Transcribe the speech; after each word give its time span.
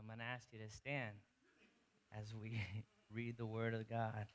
I'm 0.00 0.06
going 0.06 0.18
to 0.18 0.24
ask 0.24 0.46
you 0.50 0.58
to 0.60 0.74
stand 0.74 1.14
as 2.18 2.34
we 2.34 2.58
read 3.14 3.36
the 3.36 3.44
Word 3.44 3.74
of 3.74 3.86
God. 3.88 4.26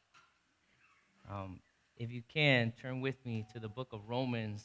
Um, 1.28 1.60
if 1.98 2.12
you 2.12 2.22
can, 2.32 2.72
turn 2.80 3.02
with 3.02 3.16
me 3.26 3.48
to 3.54 3.60
the 3.60 3.68
book 3.68 3.88
of 3.92 4.02
Romans, 4.08 4.64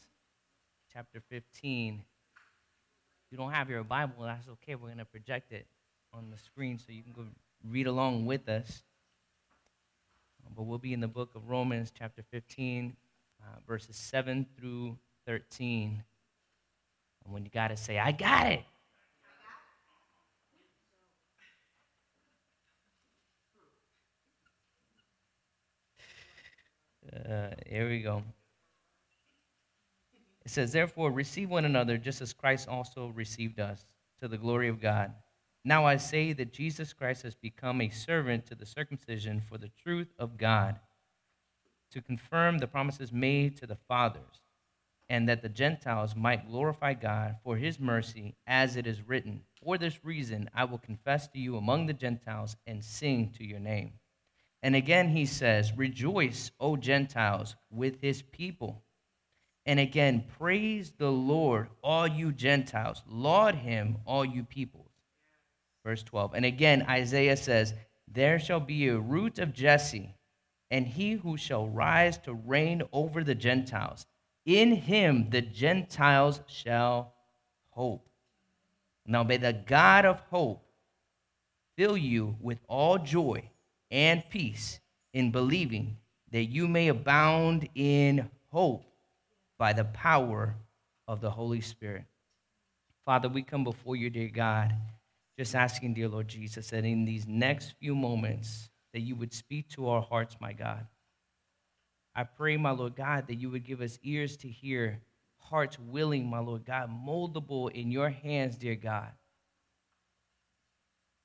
chapter 0.92 1.22
15. 1.30 1.94
If 1.94 3.32
you 3.32 3.38
don't 3.38 3.52
have 3.52 3.70
your 3.70 3.82
Bible, 3.82 4.24
that's 4.24 4.46
okay. 4.48 4.74
We're 4.74 4.88
going 4.88 4.98
to 4.98 5.06
project 5.06 5.52
it 5.52 5.66
on 6.12 6.28
the 6.30 6.36
screen 6.36 6.78
so 6.78 6.92
you 6.92 7.02
can 7.02 7.12
go 7.12 7.24
read 7.66 7.86
along 7.86 8.26
with 8.26 8.46
us. 8.50 8.82
But 10.54 10.64
we'll 10.64 10.78
be 10.78 10.92
in 10.92 11.00
the 11.00 11.08
book 11.08 11.30
of 11.34 11.48
Romans, 11.48 11.90
chapter 11.96 12.22
15, 12.30 12.94
uh, 13.40 13.44
verses 13.66 13.96
7 13.96 14.44
through 14.58 14.98
13. 15.26 16.02
And 17.24 17.32
when 17.32 17.44
you 17.44 17.50
got 17.50 17.68
to 17.68 17.76
say, 17.78 17.98
I 17.98 18.12
got 18.12 18.52
it. 18.52 18.64
Uh, 27.12 27.50
here 27.66 27.88
we 27.88 28.00
go. 28.00 28.22
It 30.44 30.50
says, 30.50 30.72
Therefore, 30.72 31.10
receive 31.10 31.50
one 31.50 31.64
another 31.64 31.98
just 31.98 32.20
as 32.20 32.32
Christ 32.32 32.68
also 32.68 33.08
received 33.08 33.60
us 33.60 33.84
to 34.20 34.28
the 34.28 34.38
glory 34.38 34.68
of 34.68 34.80
God. 34.80 35.12
Now 35.64 35.84
I 35.84 35.96
say 35.96 36.32
that 36.32 36.52
Jesus 36.52 36.92
Christ 36.92 37.22
has 37.22 37.34
become 37.34 37.80
a 37.80 37.90
servant 37.90 38.46
to 38.46 38.54
the 38.54 38.64
circumcision 38.64 39.42
for 39.46 39.58
the 39.58 39.70
truth 39.82 40.08
of 40.18 40.38
God, 40.38 40.78
to 41.90 42.00
confirm 42.00 42.58
the 42.58 42.66
promises 42.66 43.12
made 43.12 43.56
to 43.58 43.66
the 43.66 43.76
fathers, 43.88 44.40
and 45.10 45.28
that 45.28 45.42
the 45.42 45.48
Gentiles 45.48 46.16
might 46.16 46.48
glorify 46.48 46.94
God 46.94 47.36
for 47.42 47.56
his 47.56 47.78
mercy, 47.78 48.34
as 48.46 48.76
it 48.76 48.86
is 48.86 49.06
written, 49.06 49.42
For 49.62 49.76
this 49.76 50.04
reason 50.04 50.48
I 50.54 50.64
will 50.64 50.78
confess 50.78 51.28
to 51.28 51.38
you 51.38 51.56
among 51.56 51.86
the 51.86 51.92
Gentiles 51.92 52.56
and 52.66 52.82
sing 52.82 53.30
to 53.36 53.44
your 53.44 53.60
name. 53.60 53.92
And 54.62 54.76
again 54.76 55.08
he 55.08 55.26
says, 55.26 55.76
Rejoice, 55.76 56.50
O 56.60 56.76
Gentiles, 56.76 57.56
with 57.70 58.00
his 58.00 58.22
people. 58.22 58.82
And 59.66 59.78
again, 59.78 60.24
praise 60.38 60.92
the 60.96 61.10
Lord, 61.10 61.68
all 61.82 62.06
you 62.06 62.32
Gentiles. 62.32 63.02
Laud 63.08 63.54
him, 63.54 63.98
all 64.06 64.24
you 64.24 64.42
peoples. 64.42 64.90
Verse 65.84 66.02
12. 66.02 66.34
And 66.34 66.44
again, 66.44 66.84
Isaiah 66.88 67.36
says, 67.36 67.74
There 68.08 68.38
shall 68.38 68.60
be 68.60 68.88
a 68.88 68.98
root 68.98 69.38
of 69.38 69.54
Jesse, 69.54 70.14
and 70.70 70.86
he 70.86 71.12
who 71.12 71.36
shall 71.36 71.68
rise 71.68 72.18
to 72.18 72.34
reign 72.34 72.82
over 72.92 73.24
the 73.24 73.34
Gentiles. 73.34 74.06
In 74.44 74.72
him 74.72 75.28
the 75.30 75.42
Gentiles 75.42 76.40
shall 76.46 77.14
hope. 77.70 78.08
Now 79.06 79.22
may 79.22 79.38
the 79.38 79.52
God 79.52 80.04
of 80.04 80.20
hope 80.30 80.64
fill 81.76 81.96
you 81.96 82.36
with 82.40 82.58
all 82.68 82.98
joy 82.98 83.50
and 83.90 84.22
peace 84.30 84.80
in 85.12 85.30
believing 85.30 85.96
that 86.30 86.44
you 86.44 86.68
may 86.68 86.88
abound 86.88 87.68
in 87.74 88.28
hope 88.50 88.84
by 89.58 89.72
the 89.72 89.84
power 89.84 90.54
of 91.08 91.20
the 91.20 91.30
Holy 91.30 91.60
Spirit. 91.60 92.04
Father, 93.04 93.28
we 93.28 93.42
come 93.42 93.64
before 93.64 93.96
you, 93.96 94.10
dear 94.10 94.28
God, 94.28 94.74
just 95.36 95.54
asking, 95.54 95.94
dear 95.94 96.08
Lord 96.08 96.28
Jesus, 96.28 96.70
that 96.70 96.84
in 96.84 97.04
these 97.04 97.26
next 97.26 97.74
few 97.80 97.94
moments 97.94 98.70
that 98.92 99.00
you 99.00 99.16
would 99.16 99.32
speak 99.32 99.68
to 99.70 99.88
our 99.88 100.02
hearts, 100.02 100.36
my 100.40 100.52
God. 100.52 100.86
I 102.14 102.24
pray, 102.24 102.56
my 102.56 102.70
Lord 102.70 102.96
God, 102.96 103.26
that 103.28 103.36
you 103.36 103.50
would 103.50 103.64
give 103.64 103.80
us 103.80 103.98
ears 104.02 104.36
to 104.38 104.48
hear, 104.48 105.00
hearts 105.38 105.78
willing, 105.78 106.26
my 106.26 106.40
Lord 106.40 106.64
God, 106.64 106.90
moldable 106.90 107.70
in 107.70 107.90
your 107.90 108.10
hands, 108.10 108.56
dear 108.56 108.74
God. 108.74 109.10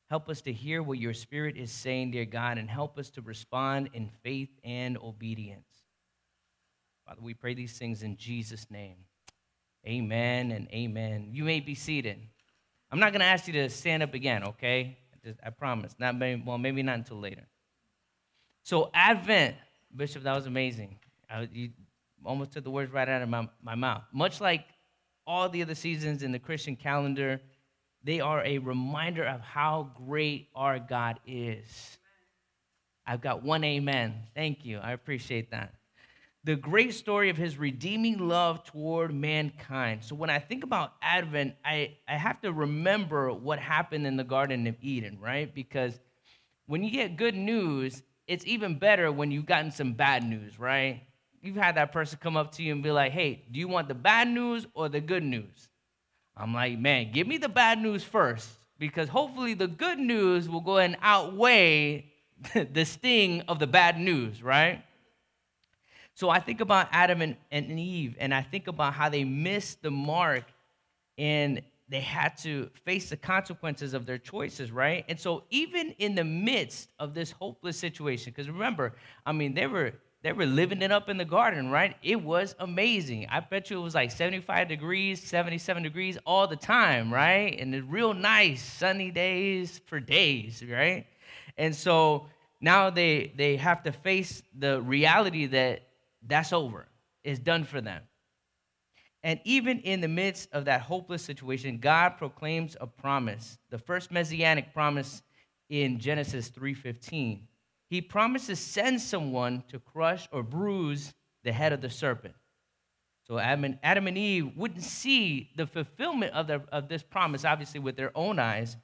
Help 0.10 0.30
us 0.30 0.42
to 0.42 0.54
hear 0.54 0.84
what 0.84 1.00
your 1.00 1.14
Spirit 1.14 1.58
is 1.58 1.72
saying, 1.72 2.12
dear 2.12 2.26
God, 2.26 2.58
and 2.58 2.70
help 2.70 3.00
us 3.00 3.10
to 3.12 3.22
respond 3.22 3.90
in 3.94 4.10
faith 4.24 4.50
and 4.64 4.98
obedience. 5.00 5.68
Father, 7.08 7.22
we 7.22 7.34
pray 7.34 7.54
these 7.54 7.78
things 7.78 8.04
in 8.04 8.16
Jesus' 8.18 8.70
name. 8.70 8.98
Amen 9.88 10.52
and 10.52 10.68
amen. 10.72 11.30
You 11.32 11.44
may 11.44 11.60
be 11.60 11.76
seated. 11.76 12.20
I'm 12.92 13.00
not 13.00 13.12
going 13.12 13.22
to 13.22 13.26
ask 13.26 13.48
you 13.48 13.54
to 13.54 13.70
stand 13.70 14.04
up 14.04 14.14
again, 14.14 14.44
okay? 14.44 14.98
I 15.44 15.50
promise. 15.50 15.96
Not 16.00 16.18
maybe, 16.18 16.42
well, 16.46 16.58
maybe 16.58 16.84
not 16.84 16.96
until 16.96 17.20
later. 17.20 17.48
So, 18.64 18.90
Advent, 18.94 19.56
Bishop, 19.96 20.24
that 20.24 20.36
was 20.36 20.46
amazing. 20.46 20.98
I, 21.30 21.48
you 21.52 21.70
almost 22.24 22.52
took 22.52 22.64
the 22.64 22.72
words 22.72 22.92
right 22.92 23.08
out 23.08 23.22
of 23.22 23.30
my, 23.30 23.48
my 23.62 23.76
mouth. 23.76 24.04
Much 24.12 24.42
like 24.42 24.66
all 25.28 25.50
the 25.50 25.62
other 25.62 25.76
seasons 25.76 26.24
in 26.24 26.32
the 26.32 26.40
Christian 26.40 26.76
calendar, 26.76 27.42
they 28.06 28.20
are 28.20 28.44
a 28.46 28.60
reminder 28.60 29.26
of 29.26 29.42
how 29.42 29.90
great 30.08 30.50
our 30.56 30.78
God 30.78 31.20
is. 31.26 31.98
I've 33.06 33.22
got 33.22 33.44
one 33.44 33.64
amen. 33.64 34.14
Thank 34.36 34.64
you. 34.64 34.78
I 34.78 34.92
appreciate 34.92 35.52
that. 35.52 35.74
The 36.44 36.56
great 36.56 36.94
story 36.94 37.32
of 37.32 37.38
his 37.38 37.58
redeeming 37.58 38.20
love 38.20 38.64
toward 38.64 39.12
mankind. 39.12 40.04
So 40.04 40.14
when 40.14 40.30
I 40.30 40.38
think 40.38 40.64
about 40.64 40.94
Advent, 41.02 41.56
I, 41.66 41.96
I 42.08 42.18
have 42.18 42.40
to 42.42 42.54
remember 42.54 43.34
what 43.34 43.58
happened 43.58 44.06
in 44.06 44.18
the 44.18 44.24
Garden 44.24 44.68
of 44.68 44.76
Eden, 44.82 45.18
right? 45.20 45.54
Because 45.54 46.00
when 46.68 46.84
you 46.84 46.92
get 46.92 47.18
good 47.18 47.36
news, 47.36 48.04
it's 48.28 48.46
even 48.46 48.78
better 48.78 49.12
when 49.12 49.32
you've 49.32 49.48
gotten 49.48 49.72
some 49.72 49.94
bad 49.94 50.24
news, 50.24 50.60
right? 50.60 51.02
You've 51.42 51.56
had 51.56 51.76
that 51.76 51.92
person 51.92 52.20
come 52.22 52.38
up 52.38 52.52
to 52.54 52.64
you 52.64 52.74
and 52.74 52.84
be 52.84 52.92
like, 52.92 53.12
hey, 53.12 53.46
do 53.52 53.60
you 53.60 53.68
want 53.68 53.88
the 53.88 53.96
bad 53.96 54.28
news 54.28 54.68
or 54.76 54.90
the 54.90 55.02
good 55.02 55.24
news? 55.24 55.70
I'm 56.38 56.54
like, 56.54 56.78
man, 56.78 57.12
give 57.12 57.28
me 57.28 57.38
the 57.38 57.50
bad 57.50 57.82
news 57.82 58.04
first, 58.04 58.50
because 58.78 59.08
hopefully 59.08 59.54
the 59.54 59.68
good 59.68 60.00
news 60.00 60.50
will 60.50 60.62
go 60.62 60.78
and 60.78 60.98
outweigh 61.02 62.12
the 62.54 62.86
sting 62.86 63.42
of 63.48 63.60
the 63.60 63.68
bad 63.68 64.00
news, 64.00 64.44
right? 64.44 64.84
So 66.14 66.30
I 66.30 66.40
think 66.40 66.62
about 66.62 66.88
Adam 66.92 67.22
and, 67.22 67.36
and 67.52 67.80
Eve, 67.80 68.16
and 68.20 68.34
I 68.34 68.42
think 68.42 68.68
about 68.68 68.94
how 68.94 69.10
they 69.10 69.24
missed 69.24 69.82
the 69.82 69.92
mark 69.92 70.46
and 71.18 71.62
they 71.88 72.02
had 72.02 72.38
to 72.38 72.70
face 72.84 73.10
the 73.10 73.18
consequences 73.18 73.94
of 73.94 74.06
their 74.06 74.18
choices, 74.18 74.72
right? 74.72 75.06
And 75.08 75.20
so, 75.20 75.44
even 75.52 75.92
in 76.00 76.16
the 76.16 76.24
midst 76.24 76.90
of 77.00 77.14
this 77.14 77.32
hopeless 77.32 77.78
situation, 77.78 78.34
because 78.36 78.50
remember, 78.50 78.96
I 79.26 79.34
mean, 79.34 79.54
they 79.54 79.68
were 79.68 79.94
they 80.26 80.34
were 80.34 80.48
living 80.48 80.82
it 80.82 80.92
up 80.92 81.08
in 81.08 81.18
the 81.18 81.24
garden, 81.24 81.70
right? 81.70 81.96
It 82.02 82.20
was 82.20 82.56
amazing. 82.58 83.28
I 83.30 83.42
bet 83.42 83.70
you 83.70 83.78
it 83.78 83.84
was 83.84 83.94
like 83.94 84.10
75 84.10 84.68
degrees, 84.68 85.22
77 85.22 85.84
degrees 85.84 86.18
all 86.26 86.48
the 86.48 86.56
time, 86.56 87.14
right? 87.14 87.56
And 87.60 87.72
the 87.72 87.82
real 87.82 88.16
nice 88.16 88.64
sunny 88.64 89.12
days 89.12 89.82
for 89.86 90.00
days, 90.00 90.64
right? 90.68 91.06
And 91.60 91.76
so 91.76 92.26
now 92.60 92.90
they 92.90 93.34
they 93.36 93.56
have 93.58 93.84
to 93.84 93.92
face 93.92 94.42
the 94.58 94.82
reality 94.82 95.46
that 95.46 95.84
that's 96.26 96.52
over. 96.52 96.88
It's 97.24 97.40
done 97.40 97.64
for 97.64 97.80
them. 97.80 98.02
And 99.22 99.40
even 99.44 99.78
in 99.82 100.02
the 100.02 100.08
midst 100.08 100.50
of 100.54 100.66
that 100.66 100.82
hopeless 100.82 101.22
situation, 101.22 101.78
God 101.78 102.18
proclaims 102.18 102.76
a 102.82 102.88
promise, 102.88 103.60
the 103.70 103.78
first 103.78 104.12
messianic 104.12 104.74
promise 104.74 105.22
in 105.70 106.00
Genesis 106.00 106.50
3:15 106.50 107.42
he 107.90 108.02
promised 108.02 108.48
to 108.48 108.56
send 108.56 109.02
someone 109.02 109.64
to 109.70 109.80
crush 109.80 110.28
or 110.32 110.44
bruise 110.44 111.14
the 111.44 111.52
head 111.52 111.74
of 111.74 111.82
the 111.82 111.90
serpent. 111.90 112.34
So 113.28 113.40
Adam 113.40 113.64
and, 113.84 114.18
Eve 114.18 114.56
wouldn't 114.56 114.84
see 114.84 115.50
the 115.56 115.66
fulfillment 115.66 116.34
of, 116.34 116.48
their, 116.48 116.62
of 116.72 116.90
this 116.90 117.02
promise, 117.02 117.44
obviously, 117.44 117.80
with 117.80 117.96
their 117.96 118.12
own 118.16 118.38
eyes, 118.38 118.78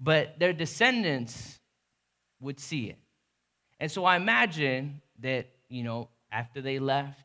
but 0.00 0.38
their 0.38 0.54
descendants 0.54 1.58
would 2.40 2.58
see 2.58 2.86
it. 2.86 2.98
And 3.80 3.90
so 3.90 4.04
I 4.04 4.16
imagine 4.16 5.02
that, 5.20 5.48
you 5.68 5.82
know, 5.82 6.08
after 6.32 6.62
they 6.62 6.78
left, 6.78 7.20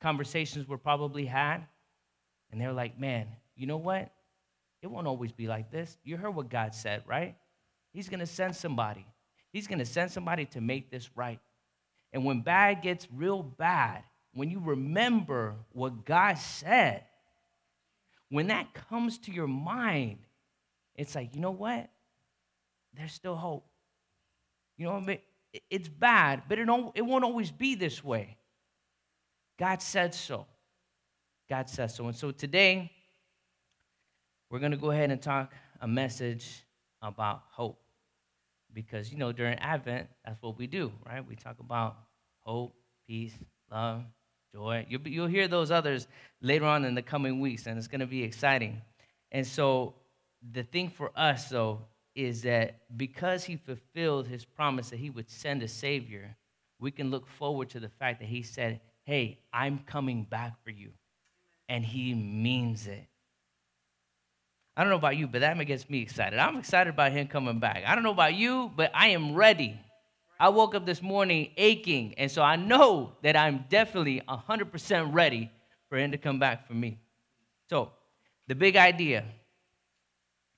conversations 0.00 0.66
were 0.66 0.78
probably 0.78 1.26
had, 1.26 1.60
and 2.50 2.60
they're 2.60 2.72
like, 2.72 2.98
man, 2.98 3.28
you 3.56 3.66
know 3.66 3.76
what? 3.76 4.10
It 4.82 4.88
won't 4.88 5.06
always 5.06 5.32
be 5.32 5.46
like 5.46 5.70
this. 5.70 5.96
You 6.04 6.16
heard 6.16 6.34
what 6.34 6.48
God 6.48 6.74
said, 6.74 7.02
right? 7.06 7.36
He's 7.92 8.08
going 8.08 8.20
to 8.20 8.26
send 8.26 8.54
somebody. 8.54 9.06
He's 9.52 9.66
going 9.66 9.78
to 9.78 9.86
send 9.86 10.10
somebody 10.10 10.44
to 10.46 10.60
make 10.60 10.90
this 10.90 11.10
right. 11.16 11.40
And 12.12 12.24
when 12.24 12.42
bad 12.42 12.82
gets 12.82 13.06
real 13.12 13.42
bad, 13.42 14.02
when 14.32 14.50
you 14.50 14.60
remember 14.60 15.54
what 15.72 16.04
God 16.04 16.38
said, 16.38 17.04
when 18.30 18.48
that 18.48 18.74
comes 18.74 19.18
to 19.20 19.32
your 19.32 19.46
mind, 19.46 20.18
it's 20.94 21.14
like, 21.14 21.34
you 21.34 21.40
know 21.40 21.50
what? 21.50 21.88
There's 22.94 23.12
still 23.12 23.36
hope. 23.36 23.66
You 24.76 24.86
know, 24.86 24.92
what 24.92 25.02
I 25.02 25.06
mean? 25.06 25.18
it's 25.70 25.88
bad, 25.88 26.42
but 26.48 26.58
it, 26.58 26.68
it 26.94 27.02
won't 27.02 27.24
always 27.24 27.50
be 27.50 27.74
this 27.74 28.02
way. 28.04 28.36
God 29.58 29.82
said 29.82 30.14
so. 30.14 30.46
God 31.48 31.68
says 31.68 31.94
so. 31.94 32.06
And 32.06 32.16
so 32.16 32.30
today, 32.30 32.92
we're 34.50 34.58
going 34.58 34.72
to 34.72 34.78
go 34.78 34.90
ahead 34.90 35.10
and 35.10 35.20
talk 35.20 35.52
a 35.80 35.88
message 35.88 36.64
about 37.02 37.42
hope 37.50 37.80
because, 38.78 39.10
you 39.10 39.18
know, 39.18 39.32
during 39.32 39.58
Advent, 39.58 40.06
that's 40.24 40.40
what 40.40 40.56
we 40.56 40.68
do, 40.68 40.92
right? 41.04 41.26
We 41.26 41.34
talk 41.34 41.56
about 41.58 41.96
hope, 42.44 42.76
peace, 43.08 43.34
love, 43.72 44.04
joy. 44.54 44.86
You'll, 44.88 45.00
you'll 45.08 45.26
hear 45.26 45.48
those 45.48 45.72
others 45.72 46.06
later 46.42 46.64
on 46.64 46.84
in 46.84 46.94
the 46.94 47.02
coming 47.02 47.40
weeks, 47.40 47.66
and 47.66 47.76
it's 47.76 47.88
going 47.88 48.02
to 48.02 48.06
be 48.06 48.22
exciting. 48.22 48.80
And 49.32 49.44
so, 49.44 49.94
the 50.52 50.62
thing 50.62 50.90
for 50.90 51.10
us, 51.16 51.48
though, 51.48 51.80
is 52.14 52.42
that 52.42 52.82
because 52.96 53.42
he 53.42 53.56
fulfilled 53.56 54.28
his 54.28 54.44
promise 54.44 54.90
that 54.90 55.00
he 55.00 55.10
would 55.10 55.28
send 55.28 55.64
a 55.64 55.68
Savior, 55.68 56.36
we 56.78 56.92
can 56.92 57.10
look 57.10 57.26
forward 57.26 57.68
to 57.70 57.80
the 57.80 57.88
fact 57.88 58.20
that 58.20 58.28
he 58.28 58.42
said, 58.42 58.80
Hey, 59.06 59.40
I'm 59.52 59.80
coming 59.86 60.22
back 60.22 60.52
for 60.62 60.70
you. 60.70 60.92
And 61.68 61.84
he 61.84 62.14
means 62.14 62.86
it. 62.86 63.08
I 64.78 64.82
don't 64.82 64.90
know 64.90 64.96
about 64.96 65.16
you, 65.16 65.26
but 65.26 65.40
that 65.40 65.58
gets 65.66 65.90
me 65.90 66.00
excited. 66.00 66.38
I'm 66.38 66.56
excited 66.56 66.90
about 66.90 67.10
him 67.10 67.26
coming 67.26 67.58
back. 67.58 67.82
I 67.84 67.96
don't 67.96 68.04
know 68.04 68.12
about 68.12 68.36
you, 68.36 68.70
but 68.76 68.92
I 68.94 69.08
am 69.08 69.34
ready. 69.34 69.76
I 70.38 70.50
woke 70.50 70.76
up 70.76 70.86
this 70.86 71.02
morning 71.02 71.50
aching, 71.56 72.14
and 72.16 72.30
so 72.30 72.42
I 72.42 72.54
know 72.54 73.10
that 73.22 73.34
I'm 73.34 73.64
definitely 73.68 74.22
100% 74.28 75.12
ready 75.12 75.50
for 75.88 75.98
him 75.98 76.12
to 76.12 76.16
come 76.16 76.38
back 76.38 76.68
for 76.68 76.74
me. 76.74 77.00
So, 77.68 77.90
the 78.46 78.54
big 78.54 78.76
idea, 78.76 79.24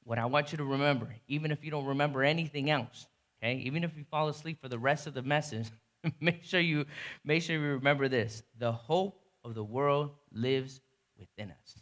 what 0.04 0.18
I 0.18 0.26
want 0.26 0.52
you 0.52 0.58
to 0.58 0.64
remember, 0.64 1.08
even 1.26 1.50
if 1.50 1.64
you 1.64 1.70
don't 1.70 1.86
remember 1.86 2.22
anything 2.22 2.68
else, 2.68 3.06
okay, 3.42 3.54
even 3.60 3.84
if 3.84 3.96
you 3.96 4.04
fall 4.10 4.28
asleep 4.28 4.60
for 4.60 4.68
the 4.68 4.78
rest 4.78 5.06
of 5.06 5.14
the 5.14 5.22
message, 5.22 5.68
make 6.20 6.44
sure 6.44 6.60
you 6.60 6.84
make 7.24 7.42
sure 7.42 7.56
you 7.56 7.62
remember 7.62 8.06
this. 8.06 8.42
The 8.58 8.70
hope 8.70 9.18
of 9.44 9.54
the 9.54 9.64
world 9.64 10.10
lives 10.30 10.82
within 11.18 11.52
us. 11.52 11.79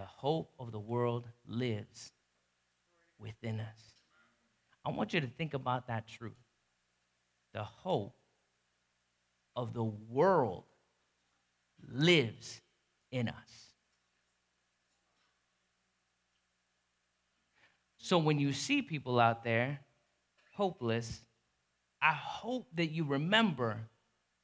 The 0.00 0.06
hope 0.06 0.54
of 0.58 0.72
the 0.72 0.78
world 0.78 1.28
lives 1.46 2.10
within 3.18 3.60
us. 3.60 3.92
I 4.82 4.88
want 4.92 5.12
you 5.12 5.20
to 5.20 5.26
think 5.26 5.52
about 5.52 5.88
that 5.88 6.08
truth. 6.08 6.32
The 7.52 7.64
hope 7.64 8.14
of 9.54 9.74
the 9.74 9.84
world 9.84 10.64
lives 11.92 12.62
in 13.12 13.28
us. 13.28 13.74
So 17.98 18.16
when 18.16 18.38
you 18.38 18.54
see 18.54 18.80
people 18.80 19.20
out 19.20 19.44
there 19.44 19.80
hopeless, 20.54 21.20
I 22.00 22.12
hope 22.12 22.68
that 22.76 22.86
you 22.86 23.04
remember. 23.04 23.76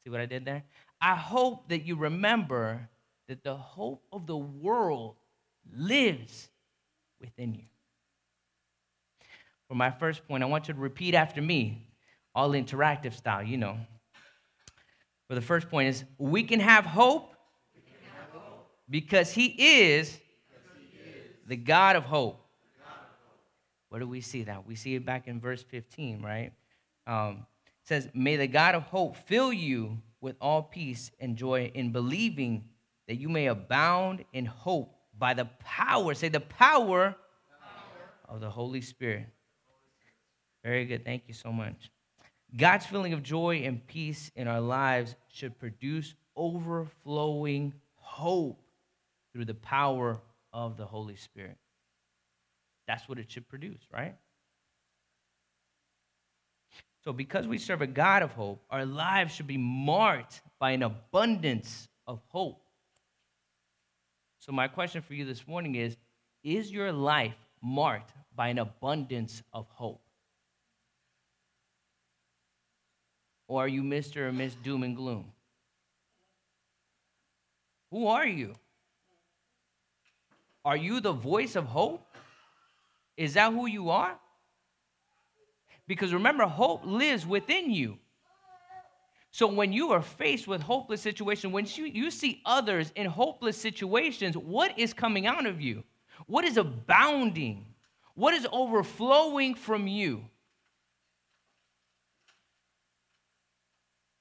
See 0.04 0.10
what 0.10 0.20
I 0.20 0.26
did 0.26 0.44
there? 0.44 0.64
I 1.00 1.14
hope 1.14 1.70
that 1.70 1.86
you 1.86 1.96
remember 1.96 2.90
that 3.26 3.42
the 3.42 3.56
hope 3.56 4.04
of 4.12 4.26
the 4.26 4.36
world 4.36 5.16
lives 5.74 6.48
within 7.20 7.54
you. 7.54 7.64
For 9.68 9.74
my 9.74 9.90
first 9.90 10.26
point, 10.28 10.42
I 10.42 10.46
want 10.46 10.68
you 10.68 10.74
to 10.74 10.80
repeat 10.80 11.14
after 11.14 11.42
me, 11.42 11.88
all 12.34 12.50
interactive 12.50 13.14
style, 13.14 13.42
you 13.42 13.56
know. 13.56 13.78
For 15.28 15.34
the 15.34 15.40
first 15.40 15.68
point 15.68 15.88
is 15.88 16.04
we 16.18 16.44
can 16.44 16.60
have 16.60 16.84
hope, 16.84 17.34
can 17.74 17.94
have 18.16 18.40
hope. 18.40 18.70
because 18.88 19.32
he 19.32 19.46
is, 19.46 20.12
he 20.78 20.98
is 20.98 21.30
the 21.46 21.56
God 21.56 21.96
of 21.96 22.04
hope. 22.04 22.42
Where 23.88 24.00
do 24.00 24.08
we 24.08 24.20
see 24.20 24.42
that? 24.44 24.66
We 24.66 24.74
see 24.74 24.94
it 24.94 25.06
back 25.06 25.28
in 25.28 25.40
verse 25.40 25.62
15, 25.62 26.22
right? 26.22 26.52
Um, 27.06 27.46
it 27.66 27.88
says, 27.88 28.08
May 28.14 28.36
the 28.36 28.46
God 28.46 28.74
of 28.74 28.82
hope 28.82 29.16
fill 29.16 29.52
you 29.52 29.98
with 30.20 30.36
all 30.40 30.62
peace 30.62 31.10
and 31.20 31.36
joy 31.36 31.70
in 31.74 31.92
believing 31.92 32.64
that 33.06 33.16
you 33.16 33.28
may 33.28 33.46
abound 33.46 34.24
in 34.32 34.44
hope 34.44 34.95
by 35.18 35.34
the 35.34 35.46
power, 35.60 36.14
say 36.14 36.28
the 36.28 36.40
power, 36.40 37.14
power. 37.14 37.16
of 38.28 38.40
the 38.40 38.50
Holy 38.50 38.80
Spirit. 38.80 39.26
Very 40.64 40.84
good. 40.84 41.04
Thank 41.04 41.24
you 41.28 41.34
so 41.34 41.52
much. 41.52 41.90
God's 42.56 42.86
feeling 42.86 43.12
of 43.12 43.22
joy 43.22 43.62
and 43.64 43.86
peace 43.86 44.30
in 44.34 44.48
our 44.48 44.60
lives 44.60 45.14
should 45.28 45.58
produce 45.58 46.14
overflowing 46.36 47.72
hope 47.96 48.60
through 49.32 49.44
the 49.44 49.54
power 49.54 50.20
of 50.52 50.76
the 50.76 50.86
Holy 50.86 51.16
Spirit. 51.16 51.56
That's 52.86 53.08
what 53.08 53.18
it 53.18 53.30
should 53.30 53.48
produce, 53.48 53.80
right? 53.92 54.16
So, 57.04 57.12
because 57.12 57.46
we 57.46 57.58
serve 57.58 57.82
a 57.82 57.86
God 57.86 58.22
of 58.22 58.32
hope, 58.32 58.64
our 58.70 58.84
lives 58.84 59.34
should 59.34 59.46
be 59.46 59.58
marked 59.58 60.42
by 60.58 60.72
an 60.72 60.82
abundance 60.82 61.88
of 62.06 62.20
hope. 62.28 62.65
So, 64.46 64.52
my 64.52 64.68
question 64.68 65.02
for 65.02 65.14
you 65.14 65.24
this 65.24 65.46
morning 65.48 65.74
is 65.74 65.96
Is 66.44 66.70
your 66.70 66.92
life 66.92 67.34
marked 67.60 68.12
by 68.36 68.48
an 68.48 68.58
abundance 68.58 69.42
of 69.52 69.66
hope? 69.70 70.00
Or 73.48 73.64
are 73.64 73.68
you 73.68 73.82
Mr. 73.82 74.28
or 74.28 74.32
Miss 74.32 74.54
Doom 74.54 74.84
and 74.84 74.96
Gloom? 74.96 75.24
Who 77.90 78.06
are 78.06 78.26
you? 78.26 78.54
Are 80.64 80.76
you 80.76 81.00
the 81.00 81.12
voice 81.12 81.56
of 81.56 81.64
hope? 81.64 82.06
Is 83.16 83.34
that 83.34 83.52
who 83.52 83.66
you 83.66 83.90
are? 83.90 84.16
Because 85.88 86.12
remember, 86.12 86.44
hope 86.44 86.84
lives 86.84 87.26
within 87.26 87.70
you. 87.70 87.98
So 89.36 89.46
when 89.46 89.70
you 89.70 89.92
are 89.92 90.00
faced 90.00 90.48
with 90.48 90.62
hopeless 90.62 91.02
situations, 91.02 91.52
when 91.52 91.66
you, 91.66 91.84
you 91.84 92.10
see 92.10 92.40
others 92.46 92.90
in 92.96 93.04
hopeless 93.04 93.58
situations, 93.58 94.34
what 94.34 94.78
is 94.78 94.94
coming 94.94 95.26
out 95.26 95.44
of 95.44 95.60
you? 95.60 95.84
What 96.26 96.46
is 96.46 96.56
abounding? 96.56 97.66
What 98.14 98.32
is 98.32 98.46
overflowing 98.50 99.54
from 99.54 99.88
you? 99.88 100.24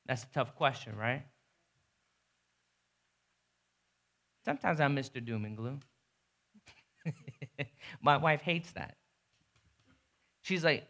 That's 0.06 0.24
a 0.24 0.34
tough 0.34 0.54
question, 0.54 0.98
right? 0.98 1.24
Sometimes 4.44 4.82
I'm 4.82 4.98
Mr. 4.98 5.26
Doom 5.26 5.46
and 5.46 5.56
Gloom. 5.56 5.80
My 8.02 8.18
wife 8.18 8.42
hates 8.42 8.74
that. 8.74 8.98
She's 10.42 10.66
like, 10.66 10.86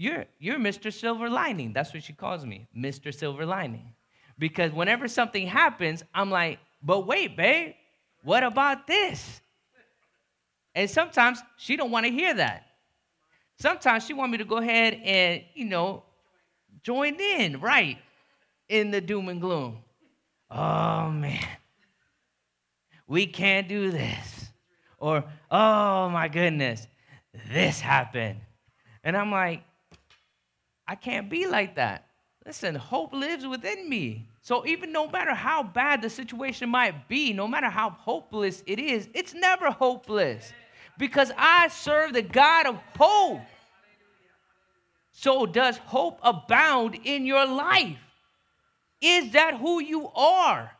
you're, 0.00 0.24
you're 0.38 0.56
Mr. 0.56 0.90
Silver 0.90 1.28
Lining. 1.28 1.74
That's 1.74 1.92
what 1.92 2.02
she 2.02 2.14
calls 2.14 2.46
me, 2.46 2.66
Mr. 2.74 3.14
Silver 3.14 3.44
Lining. 3.44 3.92
Because 4.38 4.72
whenever 4.72 5.06
something 5.08 5.46
happens, 5.46 6.02
I'm 6.14 6.30
like, 6.30 6.58
but 6.82 7.06
wait, 7.06 7.36
babe, 7.36 7.74
what 8.22 8.42
about 8.42 8.86
this? 8.86 9.42
And 10.74 10.88
sometimes 10.88 11.42
she 11.58 11.76
don't 11.76 11.90
want 11.90 12.06
to 12.06 12.12
hear 12.12 12.32
that. 12.32 12.64
Sometimes 13.58 14.06
she 14.06 14.14
want 14.14 14.32
me 14.32 14.38
to 14.38 14.46
go 14.46 14.56
ahead 14.56 14.94
and, 15.04 15.42
you 15.52 15.66
know, 15.66 16.02
join 16.82 17.20
in, 17.20 17.60
right, 17.60 17.98
in 18.70 18.90
the 18.90 19.02
doom 19.02 19.28
and 19.28 19.38
gloom. 19.38 19.80
Oh, 20.50 21.10
man. 21.10 21.46
We 23.06 23.26
can't 23.26 23.68
do 23.68 23.90
this. 23.90 24.46
Or, 24.96 25.24
oh, 25.50 26.08
my 26.08 26.28
goodness, 26.28 26.86
this 27.52 27.80
happened. 27.80 28.40
And 29.04 29.14
I'm 29.14 29.30
like, 29.30 29.62
I 30.90 30.96
can't 30.96 31.30
be 31.30 31.46
like 31.46 31.76
that. 31.76 32.06
Listen, 32.44 32.74
hope 32.74 33.12
lives 33.12 33.46
within 33.46 33.88
me. 33.88 34.26
So 34.42 34.66
even 34.66 34.90
no 34.90 35.06
matter 35.06 35.34
how 35.34 35.62
bad 35.62 36.02
the 36.02 36.10
situation 36.10 36.68
might 36.68 37.06
be, 37.06 37.32
no 37.32 37.46
matter 37.46 37.68
how 37.68 37.90
hopeless 37.90 38.64
it 38.66 38.80
is, 38.80 39.08
it's 39.14 39.32
never 39.32 39.70
hopeless 39.70 40.52
because 40.98 41.30
I 41.38 41.68
serve 41.68 42.12
the 42.12 42.22
God 42.22 42.66
of 42.66 42.74
hope. 42.98 43.42
So 45.12 45.46
does 45.46 45.76
hope 45.78 46.18
abound 46.24 46.98
in 47.04 47.24
your 47.24 47.46
life? 47.46 47.98
Is 49.00 49.30
that 49.34 49.58
who 49.58 49.80
you 49.80 50.08
are? 50.08 50.72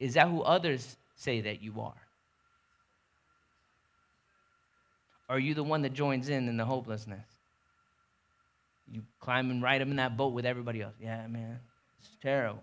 Is 0.00 0.14
that 0.14 0.28
who 0.28 0.40
others 0.40 0.96
say 1.14 1.42
that 1.42 1.60
you 1.60 1.78
are? 1.82 2.02
Are 5.28 5.38
you 5.38 5.52
the 5.52 5.62
one 5.62 5.82
that 5.82 5.92
joins 5.92 6.30
in 6.30 6.48
in 6.48 6.56
the 6.56 6.64
hopelessness? 6.64 7.37
You 8.90 9.02
climbing 9.20 9.60
right 9.60 9.80
up 9.80 9.88
in 9.88 9.96
that 9.96 10.16
boat 10.16 10.32
with 10.32 10.46
everybody 10.46 10.82
else. 10.82 10.94
Yeah, 11.00 11.26
man, 11.26 11.58
it's 12.00 12.10
terrible. 12.22 12.62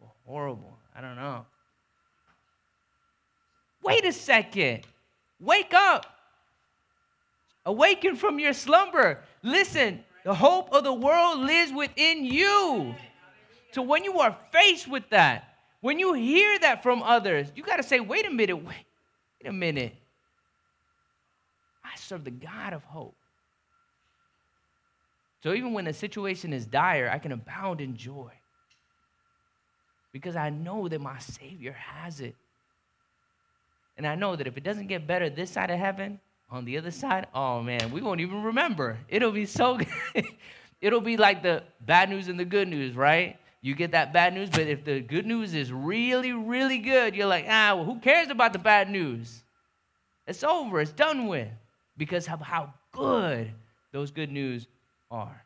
It's 0.00 0.10
horrible. 0.26 0.78
I 0.96 1.00
don't 1.00 1.16
know. 1.16 1.46
Wait 3.82 4.04
a 4.04 4.12
second. 4.12 4.86
Wake 5.38 5.74
up. 5.74 6.06
Awaken 7.66 8.16
from 8.16 8.38
your 8.38 8.52
slumber. 8.52 9.20
Listen, 9.42 10.04
the 10.24 10.34
hope 10.34 10.72
of 10.72 10.84
the 10.84 10.92
world 10.92 11.40
lives 11.40 11.72
within 11.72 12.24
you. 12.24 12.94
So 13.72 13.82
when 13.82 14.04
you 14.04 14.20
are 14.20 14.36
faced 14.52 14.88
with 14.88 15.08
that, 15.10 15.56
when 15.80 15.98
you 15.98 16.14
hear 16.14 16.58
that 16.60 16.82
from 16.82 17.02
others, 17.02 17.52
you 17.54 17.62
got 17.62 17.76
to 17.76 17.82
say, 17.82 18.00
wait 18.00 18.26
a 18.26 18.30
minute, 18.30 18.56
wait, 18.56 18.86
wait 19.42 19.48
a 19.48 19.52
minute. 19.52 19.94
I 21.84 21.96
serve 21.96 22.24
the 22.24 22.30
God 22.30 22.72
of 22.72 22.82
hope. 22.84 23.16
So 25.44 25.52
even 25.52 25.74
when 25.74 25.84
the 25.84 25.92
situation 25.92 26.54
is 26.54 26.64
dire, 26.64 27.10
I 27.12 27.18
can 27.18 27.30
abound 27.30 27.82
in 27.82 27.98
joy 27.98 28.32
because 30.10 30.36
I 30.36 30.48
know 30.48 30.88
that 30.88 31.02
my 31.02 31.18
Savior 31.18 31.72
has 31.72 32.20
it. 32.20 32.34
And 33.98 34.06
I 34.06 34.14
know 34.14 34.36
that 34.36 34.46
if 34.46 34.56
it 34.56 34.64
doesn't 34.64 34.86
get 34.86 35.06
better 35.06 35.28
this 35.28 35.50
side 35.50 35.70
of 35.70 35.78
heaven, 35.78 36.18
on 36.48 36.64
the 36.64 36.78
other 36.78 36.90
side, 36.90 37.26
oh 37.34 37.60
man, 37.60 37.90
we 37.92 38.00
won't 38.00 38.22
even 38.22 38.42
remember. 38.42 38.96
It'll 39.06 39.32
be 39.32 39.44
so 39.44 39.76
good. 40.14 40.24
It'll 40.80 41.02
be 41.02 41.18
like 41.18 41.42
the 41.42 41.62
bad 41.82 42.08
news 42.08 42.28
and 42.28 42.40
the 42.40 42.46
good 42.46 42.68
news, 42.68 42.96
right? 42.96 43.36
You 43.60 43.74
get 43.74 43.92
that 43.92 44.14
bad 44.14 44.32
news, 44.32 44.48
but 44.48 44.62
if 44.62 44.82
the 44.82 45.00
good 45.00 45.26
news 45.26 45.52
is 45.52 45.70
really, 45.70 46.32
really 46.32 46.78
good, 46.78 47.14
you're 47.14 47.26
like, 47.26 47.44
ah, 47.50 47.74
well, 47.74 47.84
who 47.84 47.98
cares 47.98 48.30
about 48.30 48.54
the 48.54 48.58
bad 48.58 48.88
news? 48.88 49.42
It's 50.26 50.42
over, 50.42 50.80
it's 50.80 50.92
done 50.92 51.26
with. 51.26 51.48
because 51.98 52.28
of 52.28 52.40
how 52.40 52.72
good 52.92 53.52
those 53.92 54.10
good 54.10 54.32
news 54.32 54.68
are. 55.10 55.44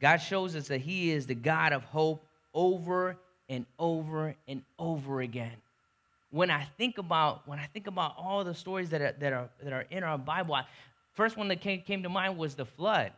God 0.00 0.16
shows 0.16 0.56
us 0.56 0.68
that 0.68 0.80
He 0.80 1.10
is 1.10 1.26
the 1.26 1.34
God 1.34 1.72
of 1.72 1.84
hope 1.84 2.24
over 2.54 3.16
and 3.48 3.66
over 3.78 4.34
and 4.48 4.62
over 4.78 5.20
again. 5.20 5.52
When 6.30 6.50
I 6.50 6.64
think 6.78 6.98
about 6.98 7.46
when 7.46 7.58
I 7.58 7.66
think 7.66 7.86
about 7.86 8.14
all 8.16 8.44
the 8.44 8.54
stories 8.54 8.90
that 8.90 9.02
are, 9.02 9.14
that 9.18 9.32
are, 9.32 9.48
that 9.62 9.72
are 9.72 9.84
in 9.90 10.02
our 10.02 10.16
Bible, 10.16 10.54
I, 10.54 10.64
first 11.12 11.36
one 11.36 11.48
that 11.48 11.60
came, 11.60 11.82
came 11.82 12.02
to 12.02 12.08
mind 12.08 12.38
was 12.38 12.54
the 12.54 12.64
flood. 12.64 13.12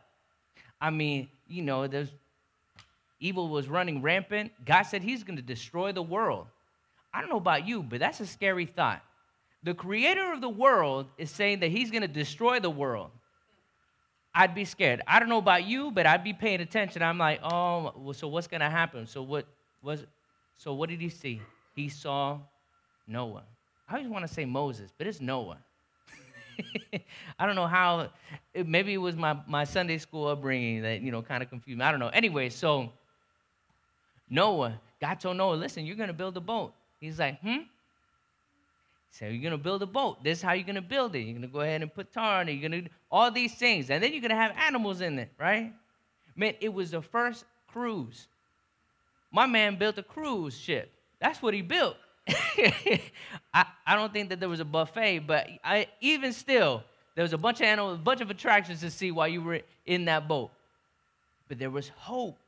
I 0.81 0.89
mean, 0.89 1.29
you 1.47 1.61
know, 1.61 1.87
there's 1.87 2.09
evil 3.19 3.47
was 3.47 3.69
running 3.69 4.01
rampant. 4.01 4.51
God 4.65 4.83
said 4.83 5.03
He's 5.03 5.23
going 5.23 5.37
to 5.37 5.43
destroy 5.43 5.91
the 5.91 6.01
world. 6.01 6.47
I 7.13 7.21
don't 7.21 7.29
know 7.29 7.37
about 7.37 7.67
you, 7.67 7.83
but 7.83 7.99
that's 7.99 8.19
a 8.19 8.25
scary 8.25 8.65
thought. 8.65 9.01
The 9.61 9.73
creator 9.73 10.33
of 10.33 10.41
the 10.41 10.49
world 10.49 11.05
is 11.17 11.31
saying 11.31 11.61
that 11.61 11.69
He's 11.71 11.91
going 11.91 12.01
to 12.01 12.07
destroy 12.07 12.59
the 12.59 12.69
world. 12.69 13.11
I'd 14.35 14.55
be 14.55 14.65
scared. 14.65 15.01
I 15.07 15.19
don't 15.19 15.29
know 15.29 15.37
about 15.37 15.65
you, 15.65 15.91
but 15.91 16.05
I'd 16.05 16.23
be 16.23 16.33
paying 16.33 16.61
attention. 16.61 17.03
I'm 17.03 17.17
like, 17.17 17.39
oh, 17.43 17.93
well, 17.95 18.13
so 18.13 18.27
what's 18.27 18.47
going 18.47 18.61
to 18.61 18.69
happen? 18.69 19.05
So 19.05 19.21
what 19.21 19.45
was? 19.81 20.05
So 20.55 20.73
what 20.73 20.89
did 20.89 21.01
he 21.01 21.09
see? 21.09 21.41
He 21.75 21.89
saw 21.89 22.39
Noah. 23.07 23.43
I 23.87 23.95
always 23.95 24.09
want 24.09 24.27
to 24.27 24.33
say 24.33 24.45
Moses, 24.45 24.91
but 24.97 25.07
it's 25.07 25.21
Noah. 25.21 25.57
I 27.39 27.45
don't 27.45 27.55
know 27.55 27.67
how. 27.67 28.09
It, 28.53 28.67
maybe 28.67 28.93
it 28.93 28.97
was 28.97 29.15
my 29.15 29.37
my 29.47 29.63
Sunday 29.63 29.97
school 29.97 30.27
upbringing 30.27 30.81
that 30.83 31.01
you 31.01 31.11
know 31.11 31.21
kind 31.21 31.43
of 31.43 31.49
confused 31.49 31.79
me. 31.79 31.85
I 31.85 31.91
don't 31.91 31.99
know. 31.99 32.09
Anyway, 32.09 32.49
so 32.49 32.91
Noah, 34.29 34.79
God 34.99 35.19
told 35.19 35.37
Noah, 35.37 35.55
listen, 35.55 35.85
you're 35.85 35.95
going 35.95 36.07
to 36.07 36.13
build 36.13 36.37
a 36.37 36.41
boat. 36.41 36.73
He's 36.99 37.19
like, 37.19 37.39
hmm. 37.41 37.63
So 39.13 39.25
you're 39.25 39.43
gonna 39.43 39.59
build 39.59 39.83
a 39.83 39.85
boat. 39.85 40.23
This 40.23 40.39
is 40.39 40.41
how 40.43 40.53
you're 40.53 40.65
gonna 40.65 40.81
build 40.81 41.15
it. 41.15 41.19
You're 41.19 41.35
gonna 41.35 41.47
go 41.47 41.61
ahead 41.61 41.83
and 41.83 41.93
put 41.93 42.11
tar 42.11 42.41
on 42.41 42.49
it. 42.49 42.53
You're 42.53 42.67
gonna 42.67 42.81
do 42.81 42.89
all 43.11 43.29
these 43.29 43.53
things, 43.53 43.91
and 43.91 44.03
then 44.03 44.11
you're 44.11 44.23
gonna 44.23 44.35
have 44.35 44.55
animals 44.57 45.01
in 45.01 45.19
it, 45.19 45.31
right? 45.39 45.71
Man, 46.35 46.55
it 46.59 46.73
was 46.73 46.89
the 46.89 47.01
first 47.01 47.45
cruise. 47.67 48.27
My 49.31 49.45
man 49.45 49.77
built 49.77 49.99
a 49.99 50.03
cruise 50.03 50.57
ship. 50.57 50.91
That's 51.19 51.43
what 51.43 51.53
he 51.53 51.61
built. 51.61 51.95
I, 52.27 53.65
I 53.85 53.95
don't 53.95 54.11
think 54.11 54.29
that 54.29 54.39
there 54.39 54.49
was 54.49 54.59
a 54.59 54.65
buffet, 54.65 55.19
but 55.19 55.47
I, 55.63 55.87
even 56.01 56.33
still, 56.33 56.83
there 57.13 57.21
was 57.21 57.33
a 57.33 57.37
bunch 57.37 57.59
of 57.59 57.67
animals, 57.67 57.99
a 57.99 58.01
bunch 58.01 58.21
of 58.21 58.31
attractions 58.31 58.79
to 58.79 58.89
see 58.89 59.11
while 59.11 59.27
you 59.27 59.43
were 59.43 59.61
in 59.85 60.05
that 60.05 60.27
boat. 60.27 60.49
But 61.47 61.59
there 61.59 61.69
was 61.69 61.89
hope. 61.89 62.39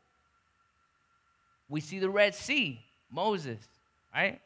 We 1.70 1.80
see 1.80 2.00
the 2.00 2.10
Red 2.10 2.34
Sea, 2.34 2.80
Moses, 3.12 3.60
right? 4.14 4.42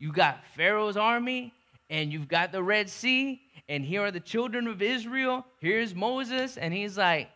You 0.00 0.12
got 0.12 0.42
Pharaoh's 0.56 0.96
army, 0.96 1.52
and 1.90 2.10
you've 2.10 2.26
got 2.26 2.52
the 2.52 2.62
Red 2.62 2.88
Sea, 2.88 3.40
and 3.68 3.84
here 3.84 4.00
are 4.02 4.10
the 4.10 4.18
children 4.18 4.66
of 4.66 4.80
Israel. 4.80 5.46
Here's 5.60 5.94
Moses, 5.94 6.56
and 6.56 6.72
he's 6.72 6.96
like, 6.96 7.28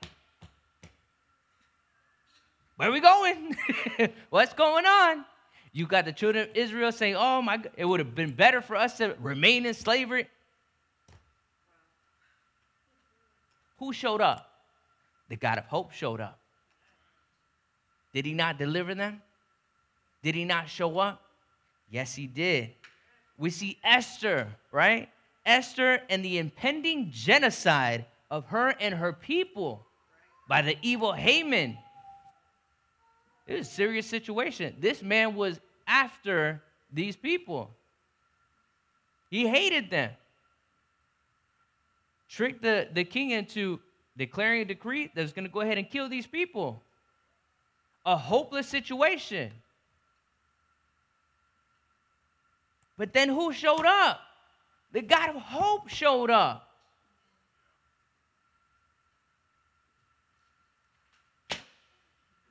Where 2.77 2.89
are 2.89 2.93
we 2.93 3.01
going? 3.01 3.57
What's 4.31 4.55
going 4.55 4.87
on? 4.87 5.25
You 5.73 5.87
got 5.87 6.07
the 6.07 6.13
children 6.13 6.49
of 6.49 6.57
Israel 6.57 6.91
saying, 6.91 7.17
Oh 7.17 7.43
my 7.43 7.59
God, 7.59 7.73
it 7.77 7.85
would 7.85 8.01
have 8.01 8.15
been 8.15 8.33
better 8.33 8.63
for 8.63 8.77
us 8.77 8.97
to 8.97 9.15
remain 9.21 9.67
in 9.67 9.75
slavery. 9.75 10.27
Who 13.79 13.93
showed 13.93 14.23
up? 14.23 14.49
The 15.29 15.37
God 15.37 15.59
of 15.59 15.67
hope 15.67 15.93
showed 15.93 16.21
up. 16.21 16.39
Did 18.15 18.25
he 18.25 18.33
not 18.33 18.57
deliver 18.57 18.95
them? 18.95 19.21
Did 20.23 20.35
he 20.35 20.45
not 20.45 20.69
show 20.69 20.99
up? 20.99 21.24
Yes, 21.91 22.15
he 22.15 22.27
did. 22.27 22.71
We 23.39 23.51
see 23.51 23.79
Esther, 23.85 24.49
right? 24.73 25.09
Esther 25.45 26.01
and 26.09 26.25
the 26.25 26.39
impending 26.39 27.11
genocide 27.11 28.07
of 28.31 28.47
her 28.47 28.75
and 28.81 28.95
her 28.95 29.13
people 29.13 29.87
by 30.49 30.63
the 30.63 30.77
evil 30.83 31.13
Haman. 31.13 31.77
It 33.47 33.59
was 33.59 33.69
a 33.69 33.71
serious 33.71 34.07
situation. 34.07 34.77
This 34.79 35.03
man 35.03 35.35
was 35.35 35.61
after 35.87 36.63
these 36.93 37.17
people. 37.17 37.71
He 39.31 39.47
hated 39.47 39.91
them. 39.91 40.11
Tricked 42.29 42.63
the, 42.63 42.89
the 42.93 43.05
king 43.05 43.31
into 43.31 43.81
declaring 44.17 44.63
a 44.63 44.65
decree 44.65 45.11
that 45.15 45.23
was 45.23 45.33
going 45.33 45.45
to 45.45 45.51
go 45.51 45.61
ahead 45.61 45.79
and 45.79 45.89
kill 45.89 46.09
these 46.09 46.27
people. 46.27 46.83
A 48.07 48.17
hopeless 48.17 48.69
situation. 48.69 49.53
But 52.97 53.13
then 53.13 53.29
who 53.29 53.53
showed 53.53 53.85
up? 53.85 54.21
The 54.93 55.03
God 55.03 55.31
of 55.31 55.37
hope 55.37 55.89
showed 55.89 56.31
up. 56.31 56.69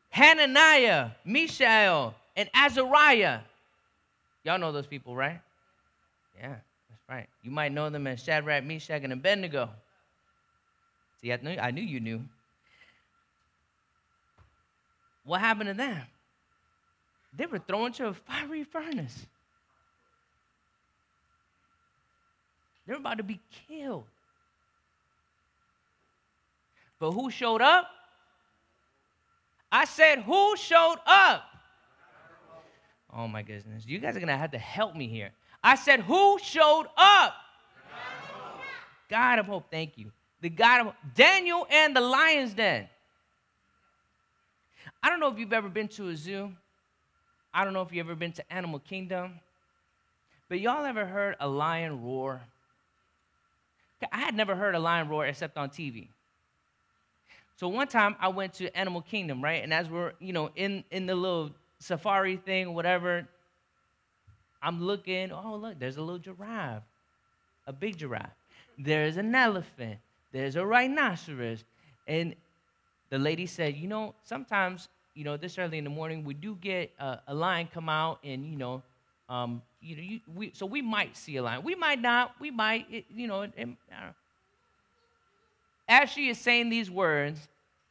Hananiah, 0.10 1.12
Mishael, 1.26 2.14
and 2.36 2.50
Azariah. 2.54 3.40
Y'all 4.44 4.60
know 4.60 4.72
those 4.72 4.86
people, 4.86 5.16
right? 5.16 5.40
Yeah, 6.38 6.50
that's 6.50 7.10
right. 7.10 7.28
You 7.42 7.50
might 7.50 7.72
know 7.72 7.90
them 7.90 8.06
as 8.06 8.22
Shadrach, 8.22 8.64
Meshach, 8.64 9.04
and 9.04 9.14
Abednego. 9.14 9.70
See, 11.22 11.32
I 11.32 11.40
knew, 11.42 11.58
I 11.58 11.72
knew 11.72 11.82
you 11.82 12.00
knew. 12.00 12.22
What 15.24 15.40
happened 15.40 15.70
to 15.70 15.74
them? 15.74 16.02
They 17.36 17.46
were 17.46 17.60
thrown 17.60 17.88
into 17.88 18.08
a 18.08 18.14
fiery 18.14 18.66
furnace. 18.66 19.26
They're 22.86 22.98
about 22.98 23.18
to 23.18 23.24
be 23.24 23.40
killed. 23.68 24.06
But 27.00 27.12
who 27.12 27.32
showed 27.32 27.62
up? 27.62 27.88
I 29.72 29.86
said, 29.86 30.20
Who 30.20 30.56
showed 30.56 30.98
up? 31.06 31.44
Oh 33.16 33.28
my 33.28 33.42
goodness. 33.42 33.86
You 33.86 34.00
guys 34.00 34.16
are 34.16 34.20
going 34.20 34.28
to 34.28 34.38
have 34.38 34.52
to 34.52 34.58
help 34.58 34.96
me 34.96 35.08
here. 35.08 35.32
I 35.63 35.75
said, 35.75 36.02
Who 36.02 36.38
showed 36.40 36.86
up? 36.98 37.36
God 39.10 39.40
of 39.40 39.46
hope. 39.46 39.66
Thank 39.70 39.98
you. 39.98 40.12
The 40.42 40.50
God 40.50 40.88
of 40.88 40.94
Daniel 41.16 41.68
and 41.70 41.96
the 41.96 42.02
lion's 42.02 42.54
den. 42.54 42.88
I 45.02 45.10
don't 45.10 45.20
know 45.20 45.32
if 45.32 45.38
you've 45.38 45.54
ever 45.54 45.70
been 45.70 45.88
to 45.90 46.10
a 46.10 46.16
zoo. 46.16 46.52
I 47.54 47.63
don't 47.63 47.74
know 47.74 47.82
if 47.82 47.92
you've 47.92 48.06
ever 48.06 48.16
been 48.16 48.32
to 48.34 48.54
Animal 48.54 48.80
Kingdom. 48.80 49.40
But 50.50 50.60
y'all 50.60 50.86
ever 50.86 51.06
heard 51.06 51.36
a 51.40 51.48
lion 51.48 52.04
roar? 52.04 52.42
I 54.12 54.19
had 54.19 54.36
never 54.36 54.55
heard 54.55 54.75
a 54.75 54.79
lion 54.79 55.07
roar 55.10 55.25
except 55.25 55.57
on 55.57 55.69
TV. 55.69 56.07
So 57.55 57.67
one 57.67 57.88
time 57.88 58.15
I 58.19 58.29
went 58.29 58.53
to 58.55 58.75
Animal 58.75 59.01
Kingdom, 59.01 59.43
right? 59.43 59.63
And 59.63 59.74
as 59.74 59.89
we're, 59.89 60.13
you 60.19 60.33
know, 60.33 60.50
in, 60.55 60.83
in 60.91 61.05
the 61.05 61.15
little 61.15 61.51
safari 61.79 62.38
thing, 62.38 62.74
whatever, 62.74 63.27
I'm 64.62 64.81
looking, 64.81 65.31
oh, 65.31 65.55
look, 65.55 65.79
there's 65.79 65.98
a 65.98 66.01
little 66.01 66.19
giraffe, 66.19 66.83
a 67.67 67.74
big 67.74 67.98
giraffe. 67.98 68.31
There's 68.77 69.17
an 69.17 69.36
elephant. 69.36 70.00
There's 70.31 70.55
a 70.55 70.65
rhinoceros. 70.65 71.63
And 72.07 72.36
the 73.10 73.19
lady 73.19 73.45
said, 73.45 73.75
you 73.77 73.88
know, 73.88 74.15
sometimes, 74.24 74.89
you 75.13 75.24
know, 75.24 75.38
this 75.38 75.57
early 75.60 75.77
in 75.77 75.83
the 75.83 75.89
morning, 75.89 76.24
we 76.24 76.33
do 76.33 76.55
get 76.55 76.91
a, 77.00 77.19
a 77.27 77.36
lion 77.36 77.67
come 77.72 77.88
out 77.88 78.19
and, 78.24 78.45
you 78.45 78.57
know, 78.57 78.81
um, 79.29 79.62
you 79.84 79.96
know, 79.96 80.02
you, 80.02 80.20
we, 80.34 80.52
so 80.54 80.66
we 80.66 80.82
might 80.82 81.16
see 81.18 81.38
a 81.38 81.44
lion. 81.44 81.63
We 81.63 81.75
might 81.75 82.02
not. 82.02 82.36
We 82.40 82.52
might, 82.52 82.88
it, 82.90 83.06
you 83.13 83.28
know, 83.28 83.42
it, 83.42 83.54
As 85.88 86.10
she 86.10 86.30
is 86.30 86.38
saying 86.38 86.70
these 86.70 86.90
words, 86.90 87.48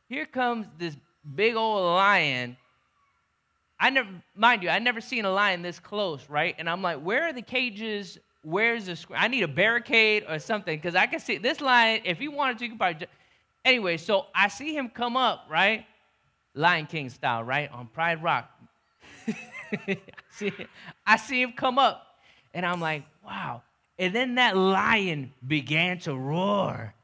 here 0.08 0.26
comes 0.26 0.66
this 0.78 0.96
big 1.34 1.54
old 1.54 1.82
lion. 1.82 2.56
I 3.78 3.90
never, 3.90 4.08
mind 4.34 4.62
you, 4.62 4.70
I 4.70 4.78
never 4.78 5.00
seen 5.00 5.24
a 5.24 5.30
lion 5.30 5.62
this 5.62 5.78
close, 5.78 6.28
right? 6.28 6.54
And 6.58 6.68
I'm 6.68 6.82
like, 6.82 7.00
where 7.00 7.24
are 7.24 7.32
the 7.32 7.42
cages? 7.42 8.18
Where's 8.42 8.86
the? 8.86 8.98
I 9.14 9.28
need 9.28 9.42
a 9.42 9.48
barricade 9.48 10.24
or 10.28 10.38
something 10.38 10.76
because 10.76 10.94
I 10.94 11.06
can 11.06 11.20
see 11.20 11.38
this 11.38 11.60
lion. 11.60 12.02
If 12.04 12.18
he 12.18 12.28
wanted 12.28 12.58
to, 12.58 12.64
he 12.64 12.70
could 12.70 12.78
probably. 12.78 13.06
Anyway, 13.64 13.96
so 13.96 14.26
I 14.34 14.48
see 14.48 14.74
him 14.74 14.88
come 14.88 15.16
up, 15.16 15.46
right? 15.50 15.84
Lion 16.54 16.86
King 16.86 17.08
style, 17.10 17.44
right? 17.44 17.70
On 17.70 17.86
Pride 17.86 18.22
Rock. 18.22 18.50
I, 19.72 19.98
see, 20.30 20.52
I 21.06 21.16
see 21.16 21.42
him 21.42 21.52
come 21.52 21.78
up, 21.78 22.18
and 22.54 22.64
I'm 22.64 22.80
like, 22.80 23.04
wow. 23.24 23.62
And 23.98 24.14
then 24.14 24.36
that 24.36 24.56
lion 24.56 25.32
began 25.46 25.98
to 26.00 26.16
roar. 26.16 26.94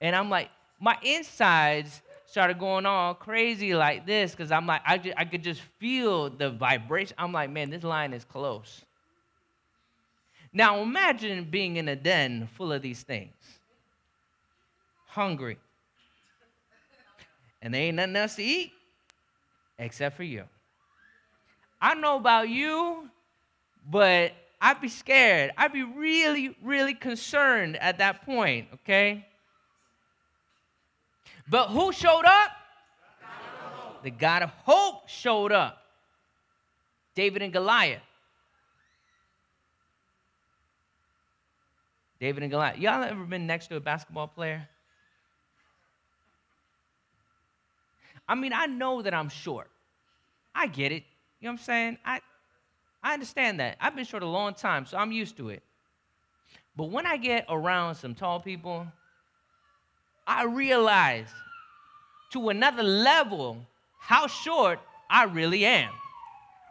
And 0.00 0.14
I'm 0.14 0.30
like, 0.30 0.50
my 0.80 0.96
insides 1.02 2.02
started 2.26 2.58
going 2.58 2.86
all 2.86 3.14
crazy 3.14 3.74
like 3.74 4.06
this 4.06 4.32
because 4.32 4.52
I'm 4.52 4.66
like, 4.66 4.82
I, 4.84 5.00
I 5.16 5.24
could 5.24 5.42
just 5.42 5.60
feel 5.78 6.30
the 6.30 6.50
vibration. 6.50 7.14
I'm 7.18 7.32
like, 7.32 7.50
man, 7.50 7.70
this 7.70 7.82
lion 7.82 8.12
is 8.12 8.24
close. 8.24 8.84
Now 10.52 10.80
imagine 10.82 11.44
being 11.44 11.76
in 11.76 11.88
a 11.88 11.96
den 11.96 12.48
full 12.54 12.72
of 12.72 12.82
these 12.82 13.02
things, 13.02 13.34
hungry, 15.06 15.58
and 17.60 17.74
there 17.74 17.82
ain't 17.82 17.96
nothing 17.96 18.16
else 18.16 18.36
to 18.36 18.42
eat 18.42 18.72
except 19.78 20.16
for 20.16 20.22
you. 20.22 20.44
I 21.80 21.94
know 21.94 22.16
about 22.16 22.48
you, 22.48 23.08
but 23.88 24.32
I'd 24.60 24.80
be 24.80 24.88
scared. 24.88 25.52
I'd 25.56 25.72
be 25.72 25.84
really, 25.84 26.56
really 26.62 26.94
concerned 26.94 27.76
at 27.76 27.98
that 27.98 28.24
point, 28.24 28.68
okay? 28.74 29.26
But 31.48 31.68
who 31.68 31.92
showed 31.92 32.24
up? 32.24 32.52
the 34.02 34.10
God 34.10 34.42
of 34.42 34.50
hope 34.64 35.08
showed 35.08 35.52
up. 35.52 35.82
David 37.14 37.42
and 37.42 37.52
Goliath. 37.52 38.02
David 42.20 42.42
and 42.42 42.50
Goliath. 42.50 42.78
Y'all 42.78 43.02
ever 43.02 43.24
been 43.24 43.46
next 43.46 43.68
to 43.68 43.76
a 43.76 43.80
basketball 43.80 44.28
player? 44.28 44.68
I 48.28 48.34
mean, 48.34 48.52
I 48.52 48.66
know 48.66 49.02
that 49.02 49.14
I'm 49.14 49.28
short. 49.28 49.70
I 50.54 50.66
get 50.66 50.92
it. 50.92 51.04
You 51.40 51.46
know 51.46 51.52
what 51.52 51.60
I'm 51.60 51.64
saying? 51.64 51.98
I, 52.04 52.20
I 53.02 53.14
understand 53.14 53.60
that. 53.60 53.76
I've 53.80 53.94
been 53.94 54.04
short 54.04 54.22
a 54.22 54.26
long 54.26 54.54
time, 54.54 54.86
so 54.86 54.96
I'm 54.96 55.12
used 55.12 55.36
to 55.36 55.50
it. 55.50 55.62
But 56.76 56.90
when 56.90 57.06
I 57.06 57.16
get 57.16 57.46
around 57.48 57.94
some 57.94 58.14
tall 58.14 58.40
people, 58.40 58.86
I 60.26 60.44
realize 60.44 61.28
to 62.32 62.50
another 62.50 62.82
level 62.82 63.58
how 63.98 64.26
short 64.26 64.80
I 65.08 65.24
really 65.24 65.64
am. 65.64 65.90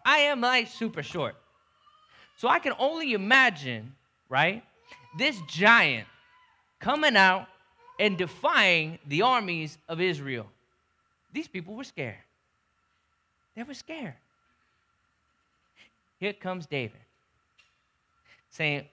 I 0.05 0.19
am 0.19 0.41
like 0.41 0.67
super 0.67 1.03
short. 1.03 1.35
So 2.37 2.47
I 2.47 2.59
can 2.59 2.73
only 2.77 3.13
imagine, 3.13 3.95
right, 4.29 4.63
this 5.17 5.39
giant 5.49 6.07
coming 6.79 7.17
out 7.17 7.47
and 7.99 8.17
defying 8.17 8.99
the 9.07 9.23
armies 9.23 9.77
of 9.89 9.99
Israel. 9.99 10.45
These 11.33 11.47
people 11.47 11.73
were 11.73 11.83
scared. 11.83 12.15
They 13.55 13.63
were 13.63 13.73
scared. 13.73 14.13
Here 16.19 16.33
comes 16.33 16.65
David 16.65 16.99
saying, 18.49 18.85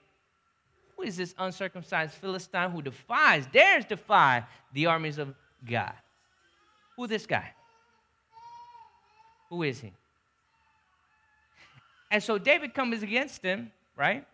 Who 0.96 1.04
is 1.04 1.16
this 1.16 1.34
uncircumcised 1.38 2.12
Philistine 2.14 2.70
who 2.70 2.82
defies, 2.82 3.46
dares 3.46 3.84
defy 3.84 4.44
the 4.72 4.86
armies 4.86 5.18
of 5.18 5.34
God? 5.68 5.94
Who 6.96 7.06
this 7.06 7.26
guy? 7.26 7.52
Who 9.48 9.62
is 9.62 9.80
he? 9.80 9.92
And 12.10 12.22
so 12.22 12.38
David 12.38 12.74
comes 12.74 13.02
against 13.02 13.42
him, 13.42 13.72
right? 13.96 14.24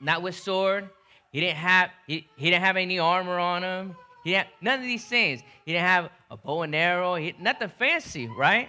Not 0.00 0.22
with 0.22 0.34
sword. 0.34 0.88
He 1.32 1.40
didn't 1.40 1.56
have 1.56 1.90
he, 2.06 2.26
he 2.36 2.50
didn't 2.50 2.62
have 2.62 2.76
any 2.76 2.98
armor 2.98 3.38
on 3.38 3.62
him. 3.62 3.96
He 4.24 4.32
had 4.32 4.48
none 4.60 4.80
of 4.80 4.84
these 4.84 5.04
things. 5.04 5.40
He 5.64 5.72
didn't 5.72 5.86
have 5.86 6.10
a 6.30 6.36
bow 6.36 6.62
and 6.62 6.74
arrow. 6.74 7.14
He, 7.14 7.34
nothing 7.40 7.70
fancy, 7.78 8.26
right? 8.26 8.68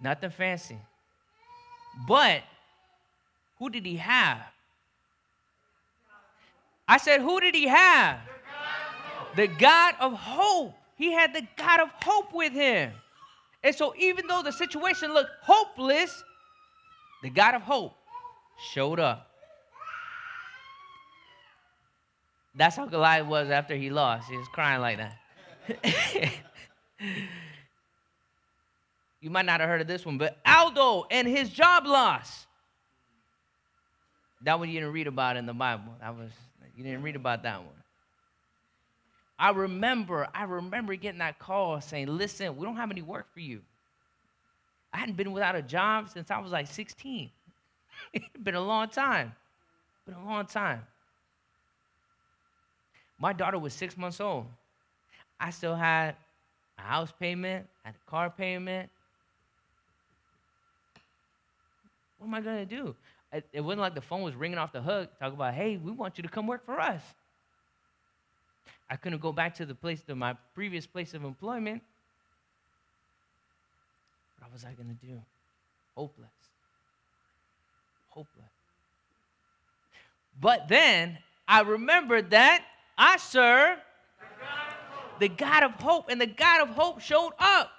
Nothing 0.00 0.30
fancy. 0.30 0.78
But 2.06 2.42
who 3.58 3.70
did 3.70 3.86
he 3.86 3.96
have? 3.96 4.40
I 6.86 6.98
said, 6.98 7.20
who 7.20 7.40
did 7.40 7.54
he 7.54 7.66
have? 7.66 8.18
The 9.36 9.48
God 9.48 9.94
of 10.00 10.12
hope. 10.12 10.74
He 10.96 11.12
had 11.12 11.34
the 11.34 11.46
God 11.56 11.80
of 11.80 11.88
hope 12.02 12.32
with 12.32 12.52
him. 12.52 12.92
And 13.62 13.74
so, 13.74 13.94
even 13.98 14.26
though 14.26 14.42
the 14.42 14.52
situation 14.52 15.12
looked 15.14 15.30
hopeless, 15.42 16.22
the 17.22 17.30
God 17.30 17.54
of 17.54 17.62
hope 17.62 17.94
showed 18.72 19.00
up. 19.00 19.30
That's 22.54 22.76
how 22.76 22.86
Goliath 22.86 23.26
was 23.26 23.50
after 23.50 23.74
he 23.74 23.90
lost. 23.90 24.28
He 24.28 24.36
was 24.36 24.46
crying 24.48 24.80
like 24.80 24.98
that. 24.98 25.18
you 29.24 29.30
might 29.30 29.46
not 29.46 29.60
have 29.60 29.70
heard 29.70 29.80
of 29.80 29.86
this 29.86 30.04
one, 30.04 30.18
but 30.18 30.36
Aldo 30.44 31.06
and 31.10 31.26
his 31.26 31.48
job 31.48 31.86
loss. 31.86 32.46
That 34.42 34.58
one 34.58 34.68
you 34.68 34.74
didn't 34.78 34.92
read 34.92 35.06
about 35.06 35.38
in 35.38 35.46
the 35.46 35.54
Bible. 35.54 35.94
That 35.98 36.14
was 36.14 36.30
you 36.76 36.84
didn't 36.84 37.02
read 37.02 37.16
about 37.16 37.42
that 37.44 37.60
one. 37.60 37.72
I 39.38 39.52
remember, 39.52 40.28
I 40.34 40.44
remember 40.44 40.94
getting 40.94 41.20
that 41.20 41.38
call 41.38 41.80
saying, 41.80 42.08
listen, 42.08 42.54
we 42.58 42.66
don't 42.66 42.76
have 42.76 42.90
any 42.90 43.00
work 43.00 43.32
for 43.32 43.40
you. 43.40 43.62
I 44.92 44.98
hadn't 44.98 45.16
been 45.16 45.32
without 45.32 45.56
a 45.56 45.62
job 45.62 46.10
since 46.10 46.30
I 46.30 46.38
was 46.38 46.52
like 46.52 46.66
16. 46.66 47.30
it's 48.12 48.26
been 48.42 48.56
a 48.56 48.60
long 48.60 48.88
time. 48.88 49.34
Been 50.04 50.16
a 50.16 50.26
long 50.26 50.44
time. 50.44 50.82
My 53.18 53.32
daughter 53.32 53.58
was 53.58 53.72
six 53.72 53.96
months 53.96 54.20
old. 54.20 54.44
I 55.40 55.48
still 55.48 55.74
had 55.74 56.14
a 56.76 56.82
house 56.82 57.12
payment, 57.18 57.66
I 57.86 57.88
had 57.88 57.94
a 58.06 58.10
car 58.10 58.28
payment. 58.28 58.90
What 62.24 62.28
am 62.28 62.34
I 62.36 62.40
going 62.40 62.66
to 62.66 62.76
do? 62.76 62.96
It 63.52 63.60
wasn't 63.60 63.82
like 63.82 63.94
the 63.94 64.00
phone 64.00 64.22
was 64.22 64.34
ringing 64.34 64.56
off 64.56 64.72
the 64.72 64.80
hook, 64.80 65.10
talk 65.18 65.34
about, 65.34 65.52
hey, 65.52 65.76
we 65.76 65.92
want 65.92 66.16
you 66.16 66.22
to 66.22 66.28
come 66.28 66.46
work 66.46 66.64
for 66.64 66.80
us. 66.80 67.02
I 68.88 68.96
couldn't 68.96 69.20
go 69.20 69.30
back 69.30 69.56
to 69.56 69.66
the 69.66 69.74
place 69.74 70.00
to 70.04 70.14
my 70.14 70.34
previous 70.54 70.86
place 70.86 71.12
of 71.12 71.22
employment. 71.22 71.82
What 74.38 74.50
was 74.54 74.64
I 74.64 74.72
going 74.72 74.88
to 74.88 75.06
do? 75.06 75.20
Hopeless. 75.94 76.30
Hopeless. 78.08 78.46
But 80.40 80.68
then 80.68 81.18
I 81.46 81.60
remembered 81.60 82.30
that 82.30 82.64
I 82.96 83.18
serve 83.18 83.76
the 85.18 85.28
God 85.28 85.62
of 85.62 85.72
hope, 85.72 86.08
and 86.08 86.18
the 86.18 86.26
God 86.26 86.62
of 86.62 86.70
hope 86.70 87.02
showed 87.02 87.32
up. 87.38 87.70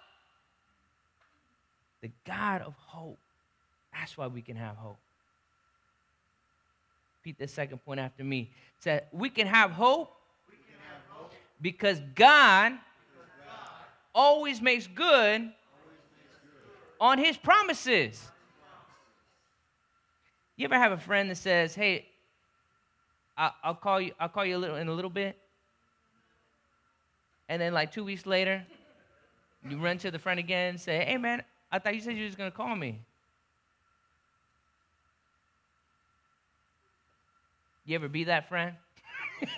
The 2.02 2.12
God 2.28 2.62
of 2.62 2.76
hope. 2.78 3.18
That's 4.00 4.18
why 4.18 4.28
we 4.28 4.42
can 4.42 4.56
have 4.56 4.76
hope. 4.76 4.98
Repeat 7.20 7.40
the 7.40 7.48
second 7.48 7.80
point 7.80 8.00
after 8.00 8.24
me. 8.24 8.52
Said 8.80 9.08
we 9.12 9.30
can 9.30 9.48
have 9.48 9.72
hope 9.72 10.12
because 11.62 12.00
God, 12.14 12.74
always 14.14 14.62
makes 14.62 14.88
good 14.88 15.52
on 17.02 17.18
his 17.18 17.36
promises. 17.36 18.22
You 20.56 20.66
ever 20.66 20.78
have 20.78 20.94
a 20.94 20.98
friend 20.98 21.30
that 21.30 21.36
says, 21.36 21.76
"Hey, 21.76 22.08
I'll, 23.38 23.76
call 23.76 24.00
you. 24.00 24.14
I'll 24.20 24.30
call 24.30 24.46
you 24.46 24.56
a 24.56 24.60
little 24.60 24.78
in 24.78 24.88
a 24.88 24.94
little 24.94 25.10
bit," 25.10 25.38
and 27.50 27.62
then 27.62 27.74
like 27.74 27.92
two 27.92 28.06
weeks 28.06 28.26
later, 28.26 28.66
you 29.68 29.78
run 29.78 29.98
to 29.98 30.12
the 30.12 30.20
friend 30.20 30.40
again 30.40 30.70
and 30.70 30.80
say, 30.80 31.04
"Hey, 31.04 31.18
man, 31.18 31.44
I 31.72 31.80
thought 31.80 31.96
you 31.96 32.02
said 32.02 32.16
you 32.16 32.22
were 32.24 32.28
just 32.28 32.38
gonna 32.38 32.52
call 32.52 32.76
me." 32.76 33.02
You 37.86 37.96
ever 37.96 38.10
be 38.10 38.24
that 38.26 38.50
friend? 38.50 38.76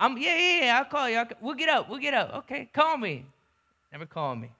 I'm 0.00 0.16
yeah, 0.16 0.36
yeah, 0.36 0.64
yeah. 0.64 0.78
I'll 0.78 0.86
call 0.86 1.10
you. 1.10 1.22
We'll 1.40 1.54
get 1.54 1.68
up. 1.68 1.90
We'll 1.90 1.98
get 1.98 2.14
up. 2.14 2.34
Okay, 2.38 2.70
call 2.72 2.96
me. 2.96 3.26
Never 3.92 4.06
call 4.06 4.34
me. 4.34 4.50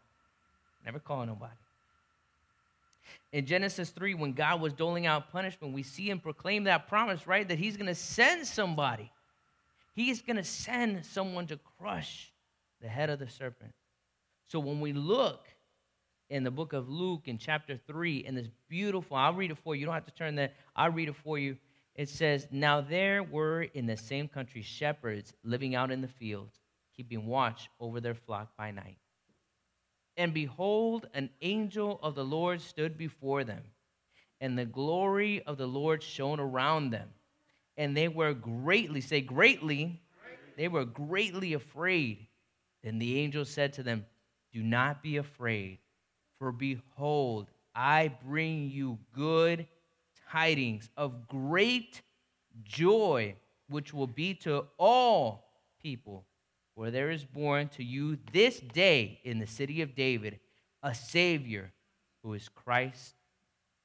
Never 0.84 0.98
call 0.98 1.24
nobody. 1.24 1.54
In 3.32 3.46
Genesis 3.46 3.90
3, 3.90 4.14
when 4.14 4.32
God 4.32 4.60
was 4.60 4.72
doling 4.72 5.06
out 5.06 5.32
punishment, 5.32 5.72
we 5.72 5.82
see 5.82 6.10
him 6.10 6.20
proclaim 6.20 6.64
that 6.64 6.88
promise, 6.88 7.26
right? 7.26 7.48
That 7.48 7.58
he's 7.58 7.76
going 7.76 7.86
to 7.86 7.94
send 7.94 8.46
somebody. 8.46 9.10
He's 9.94 10.20
going 10.20 10.36
to 10.36 10.44
send 10.44 11.06
someone 11.06 11.46
to 11.46 11.58
crush 11.78 12.32
the 12.82 12.88
head 12.88 13.08
of 13.08 13.18
the 13.18 13.28
serpent. 13.28 13.72
So 14.48 14.58
when 14.58 14.80
we 14.80 14.92
look 14.92 15.46
in 16.28 16.44
the 16.44 16.50
book 16.50 16.72
of 16.72 16.88
Luke 16.88 17.22
in 17.26 17.38
chapter 17.38 17.78
3, 17.86 18.18
in 18.18 18.34
this 18.34 18.48
beautiful, 18.68 19.16
I'll 19.16 19.34
read 19.34 19.52
it 19.52 19.58
for 19.58 19.74
you. 19.74 19.80
You 19.80 19.86
don't 19.86 19.94
have 19.94 20.06
to 20.06 20.14
turn 20.14 20.34
there. 20.34 20.50
I'll 20.74 20.90
read 20.90 21.08
it 21.08 21.16
for 21.16 21.38
you 21.38 21.56
it 21.94 22.08
says, 22.08 22.46
Now 22.50 22.80
there 22.80 23.22
were 23.22 23.62
in 23.62 23.86
the 23.86 23.96
same 23.96 24.28
country 24.28 24.62
shepherds 24.62 25.32
living 25.44 25.74
out 25.74 25.90
in 25.90 26.00
the 26.00 26.08
fields, 26.08 26.60
keeping 26.96 27.26
watch 27.26 27.68
over 27.78 28.00
their 28.00 28.14
flock 28.14 28.56
by 28.56 28.70
night. 28.70 28.98
And 30.16 30.34
behold, 30.34 31.08
an 31.14 31.30
angel 31.40 31.98
of 32.02 32.14
the 32.14 32.24
Lord 32.24 32.60
stood 32.60 32.96
before 32.98 33.44
them, 33.44 33.62
and 34.40 34.58
the 34.58 34.66
glory 34.66 35.42
of 35.44 35.56
the 35.56 35.66
Lord 35.66 36.02
shone 36.02 36.40
around 36.40 36.90
them. 36.90 37.08
And 37.76 37.96
they 37.96 38.08
were 38.08 38.34
greatly, 38.34 39.00
say 39.00 39.20
greatly, 39.20 40.00
they 40.56 40.68
were 40.68 40.84
greatly 40.84 41.54
afraid. 41.54 42.26
Then 42.82 42.98
the 42.98 43.18
angel 43.18 43.44
said 43.44 43.72
to 43.74 43.82
them, 43.82 44.04
Do 44.52 44.62
not 44.62 45.02
be 45.02 45.16
afraid, 45.16 45.78
for 46.38 46.52
behold, 46.52 47.48
I 47.74 48.12
bring 48.26 48.70
you 48.70 48.98
good 49.14 49.66
tidings 50.30 50.88
of 50.96 51.26
great 51.28 52.02
joy, 52.62 53.34
which 53.68 53.92
will 53.92 54.06
be 54.06 54.34
to 54.34 54.64
all 54.78 55.44
people. 55.82 56.24
For 56.74 56.90
there 56.90 57.10
is 57.10 57.24
born 57.24 57.68
to 57.76 57.84
you 57.84 58.18
this 58.32 58.60
day 58.60 59.20
in 59.24 59.38
the 59.38 59.46
city 59.46 59.82
of 59.82 59.94
David 59.94 60.38
a 60.82 60.94
Savior 60.94 61.72
who 62.22 62.34
is 62.34 62.48
Christ 62.48 63.14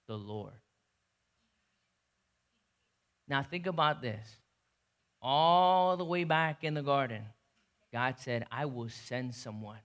the 0.08 0.18
Lord. 0.18 0.54
Now, 3.28 3.42
think 3.44 3.66
about 3.66 4.02
this. 4.02 4.26
All 5.22 5.98
the 5.98 6.06
way 6.06 6.24
back 6.24 6.64
in 6.64 6.76
the 6.76 6.84
garden, 6.84 7.24
God 7.92 8.16
said, 8.20 8.46
I 8.52 8.66
will 8.66 8.90
send 8.90 9.34
someone. 9.34 9.80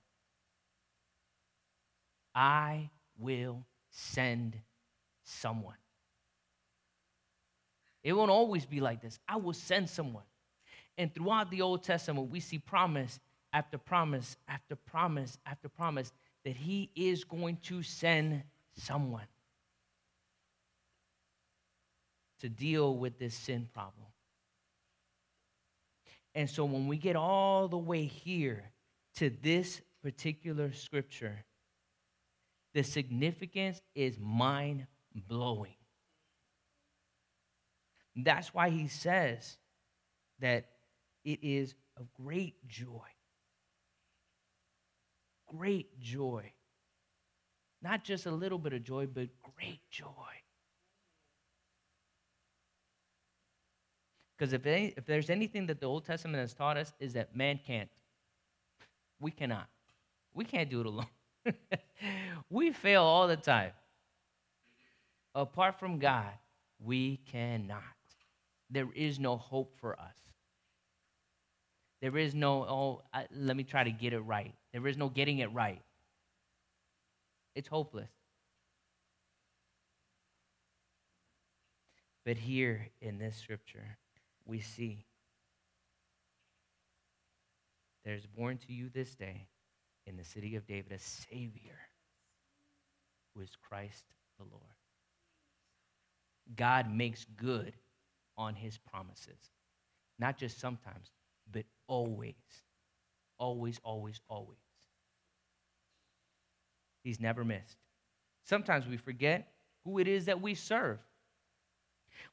I 2.35 2.91
will 3.19 3.65
send 3.91 4.59
someone. 5.25 5.80
It 8.03 8.13
won't 8.13 8.31
always 8.31 8.65
be 8.65 8.81
like 8.81 9.03
this. 9.03 9.19
I 9.29 9.37
will 9.37 9.53
send 9.53 9.89
someone. 9.89 10.25
And 10.97 11.15
throughout 11.15 11.51
the 11.51 11.63
Old 11.63 11.83
Testament, 11.83 12.31
we 12.31 12.41
see 12.41 12.59
promise 12.59 13.19
after 13.53 13.79
promise 13.79 14.37
after 14.49 14.77
promise 14.77 15.39
after 15.45 15.69
promise 15.69 16.13
that 16.45 16.57
he 16.57 16.91
is 16.95 17.25
going 17.25 17.59
to 17.63 17.83
send 17.83 18.43
someone 18.75 19.27
to 22.41 22.49
deal 22.49 22.97
with 22.97 23.19
this 23.19 23.35
sin 23.35 23.69
problem. 23.73 24.07
And 26.35 26.49
so 26.49 26.65
when 26.65 26.87
we 26.87 26.97
get 26.97 27.17
all 27.17 27.69
the 27.69 27.77
way 27.77 28.05
here 28.05 28.71
to 29.17 29.31
this 29.43 29.81
particular 30.03 30.73
scripture, 30.73 31.45
the 32.73 32.83
significance 32.83 33.83
is 33.95 34.17
mind 34.19 34.87
blowing. 35.15 35.75
That's 38.25 38.53
why 38.55 38.71
he 38.71 38.89
says 38.89 39.57
that 40.41 40.67
it 41.25 41.39
is 41.43 41.75
of 41.97 42.07
great 42.15 42.67
joy. 42.67 43.07
Great 45.47 45.99
joy. 46.01 46.53
Not 47.83 48.05
just 48.05 48.27
a 48.27 48.31
little 48.31 48.59
bit 48.59 48.73
of 48.73 48.83
joy, 48.83 49.07
but 49.07 49.29
great 49.57 49.81
joy. 49.91 50.07
Because 54.37 54.53
if, 54.53 54.67
if 54.67 55.05
there's 55.05 55.29
anything 55.29 55.67
that 55.67 55.81
the 55.81 55.87
Old 55.87 56.07
Testament 56.07 56.41
has 56.41 56.55
taught 56.55 56.77
us, 56.77 56.93
is 56.99 57.13
that 57.13 57.37
man 57.37 57.61
can't. 57.67 57.91
We 59.21 59.31
cannot. 59.31 59.67
We 60.33 60.45
can't 60.45 60.71
do 60.71 60.81
it 60.81 60.87
alone. 60.87 61.07
we 62.51 62.73
fail 62.73 63.03
all 63.03 63.29
the 63.29 63.37
time. 63.37 63.73
Apart 65.35 65.79
from 65.79 65.99
God, 65.99 66.33
we 66.83 67.19
cannot. 67.31 67.83
There 68.71 68.89
is 68.95 69.19
no 69.19 69.37
hope 69.37 69.75
for 69.81 69.99
us. 69.99 70.17
There 72.01 72.17
is 72.17 72.35
no, 72.35 72.63
oh, 72.63 73.03
I, 73.13 73.27
let 73.35 73.57
me 73.57 73.65
try 73.65 73.85
to 73.85 73.91
get 73.91 74.13
it 74.13 74.21
right. 74.21 74.55
There 74.73 74.87
is 74.87 74.97
no 74.97 75.09
getting 75.09 75.39
it 75.39 75.53
right. 75.53 75.83
It's 77.55 77.69
hopeless. 77.69 78.11
But 82.25 82.37
here 82.37 82.89
in 83.01 83.19
this 83.19 83.37
scripture, 83.37 83.99
we 84.47 84.61
see 84.61 85.05
there's 88.05 88.27
born 88.27 88.59
to 88.67 88.73
you 88.73 88.89
this 88.89 89.15
day 89.15 89.49
in 90.07 90.17
the 90.17 90.25
city 90.25 90.57
of 90.57 90.67
David 90.67 90.93
a 90.93 90.99
Savior 90.99 91.79
who 93.35 93.43
is 93.43 93.51
Christ 93.69 94.05
the 94.39 94.45
Lord. 94.45 94.63
God 96.57 96.91
makes 96.91 97.27
good 97.37 97.75
on 98.41 98.55
his 98.55 98.79
promises, 98.79 99.53
not 100.19 100.39
just 100.39 100.59
sometimes, 100.59 101.11
but 101.53 101.65
always. 101.87 102.35
Always, 103.39 103.79
always, 103.85 104.21
always. 104.29 104.59
He's 107.05 107.21
never 107.21 107.45
missed. 107.45 107.77
Sometimes 108.45 108.87
we 108.87 108.97
forget 108.97 109.53
who 109.85 109.99
it 109.99 110.09
is 110.09 110.25
that 110.25 110.41
we 110.41 110.55
serve. 110.55 110.99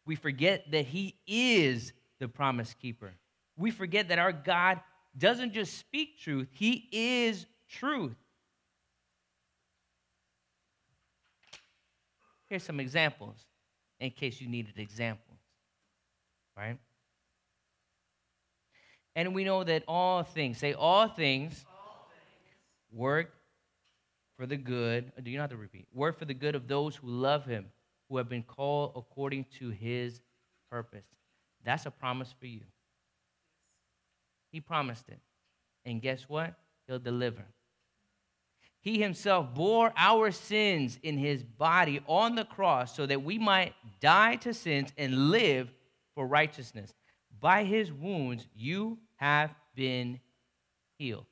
We 0.05 0.15
forget 0.15 0.71
that 0.71 0.85
He 0.85 1.15
is 1.27 1.91
the 2.19 2.27
promise 2.27 2.73
keeper. 2.73 3.13
We 3.57 3.71
forget 3.71 4.07
that 4.09 4.19
our 4.19 4.31
God 4.31 4.79
doesn't 5.17 5.53
just 5.53 5.77
speak 5.77 6.19
truth, 6.19 6.47
He 6.51 6.87
is 6.91 7.45
truth. 7.69 8.15
Here's 12.49 12.63
some 12.63 12.79
examples 12.79 13.35
in 13.99 14.11
case 14.11 14.39
you 14.39 14.47
needed 14.47 14.77
examples, 14.77 15.26
right? 16.57 16.77
And 19.15 19.33
we 19.33 19.43
know 19.43 19.63
that 19.63 19.83
all 19.87 20.23
things, 20.23 20.57
say 20.57 20.73
all 20.73 21.07
things, 21.07 21.65
work 22.91 23.33
for 24.37 24.45
the 24.45 24.57
good. 24.57 25.11
Uh, 25.17 25.21
do 25.21 25.31
you 25.31 25.37
not 25.37 25.43
have 25.43 25.51
to 25.51 25.57
repeat? 25.57 25.87
Work 25.93 26.19
for 26.19 26.25
the 26.25 26.33
good 26.33 26.55
of 26.55 26.67
those 26.67 26.95
who 26.95 27.07
love 27.07 27.45
him, 27.45 27.65
who 28.09 28.17
have 28.17 28.29
been 28.29 28.43
called 28.43 28.93
according 28.95 29.45
to 29.59 29.69
his 29.69 30.21
purpose. 30.69 31.05
That's 31.63 31.85
a 31.85 31.91
promise 31.91 32.33
for 32.39 32.45
you. 32.45 32.61
He 34.51 34.61
promised 34.61 35.09
it. 35.09 35.19
And 35.85 36.01
guess 36.01 36.23
what? 36.27 36.53
He'll 36.87 36.99
deliver. 36.99 37.43
He 38.79 39.01
himself 39.01 39.53
bore 39.53 39.91
our 39.97 40.31
sins 40.31 40.99
in 41.03 41.17
his 41.17 41.43
body 41.43 42.01
on 42.07 42.35
the 42.35 42.45
cross 42.45 42.95
so 42.95 43.05
that 43.05 43.23
we 43.23 43.37
might 43.37 43.73
die 43.99 44.35
to 44.37 44.53
sins 44.53 44.93
and 44.97 45.31
live 45.31 45.73
for 46.17 46.25
righteousness. 46.25 46.95
By 47.39 47.63
his 47.63 47.93
wounds, 47.93 48.47
you 48.55 48.97
have 49.17 49.51
been 49.75 50.19
healed. 50.97 51.27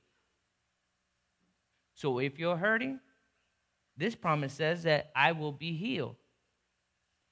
So 1.95 2.19
if 2.19 2.37
you're 2.37 2.55
hurting, 2.55 2.99
this 3.97 4.13
promise 4.13 4.53
says 4.53 4.83
that 4.83 5.09
I 5.15 5.31
will 5.31 5.51
be 5.51 5.73
healed. 5.73 6.17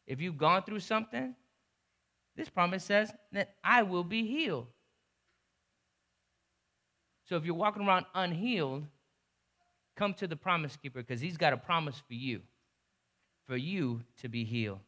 If 0.08 0.20
you've 0.20 0.40
gone 0.40 0.64
through 0.64 0.80
something, 0.80 1.36
this 2.36 2.50
promise 2.50 2.84
says 2.84 3.14
that 3.34 3.54
I 3.64 3.84
will 3.84 4.04
be 4.04 4.26
healed. 4.26 4.66
So 7.26 7.36
if 7.36 7.46
you're 7.46 7.54
walking 7.54 7.86
around 7.86 8.08
unhealed, 8.16 8.88
come 9.96 10.16
to 10.16 10.26
the 10.26 10.36
promise 10.36 10.76
keeper 10.76 11.04
because 11.04 11.22
he's 11.22 11.38
got 11.38 11.54
a 11.54 11.58
promise 11.58 12.02
for 12.08 12.16
you, 12.16 12.42
for 13.46 13.56
you 13.56 14.02
to 14.24 14.28
be 14.28 14.44
healed. 14.44 14.80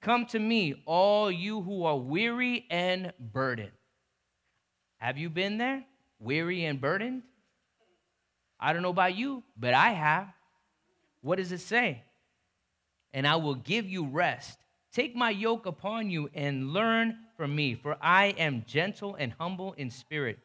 Come 0.00 0.26
to 0.26 0.38
me, 0.38 0.82
all 0.86 1.30
you 1.30 1.60
who 1.60 1.84
are 1.84 1.96
weary 1.96 2.66
and 2.70 3.12
burdened. 3.18 3.72
Have 4.96 5.18
you 5.18 5.28
been 5.28 5.58
there? 5.58 5.84
Weary 6.18 6.64
and 6.64 6.80
burdened? 6.80 7.22
I 8.58 8.72
don't 8.72 8.82
know 8.82 8.90
about 8.90 9.14
you, 9.14 9.42
but 9.58 9.74
I 9.74 9.90
have. 9.90 10.28
What 11.20 11.36
does 11.36 11.52
it 11.52 11.60
say? 11.60 12.02
And 13.12 13.26
I 13.26 13.36
will 13.36 13.54
give 13.54 13.88
you 13.88 14.06
rest. 14.06 14.58
Take 14.92 15.14
my 15.14 15.30
yoke 15.30 15.66
upon 15.66 16.10
you 16.10 16.30
and 16.34 16.72
learn 16.72 17.16
from 17.36 17.54
me, 17.54 17.74
for 17.74 17.96
I 18.00 18.28
am 18.38 18.64
gentle 18.66 19.16
and 19.16 19.32
humble 19.38 19.74
in 19.74 19.90
spirit, 19.90 20.38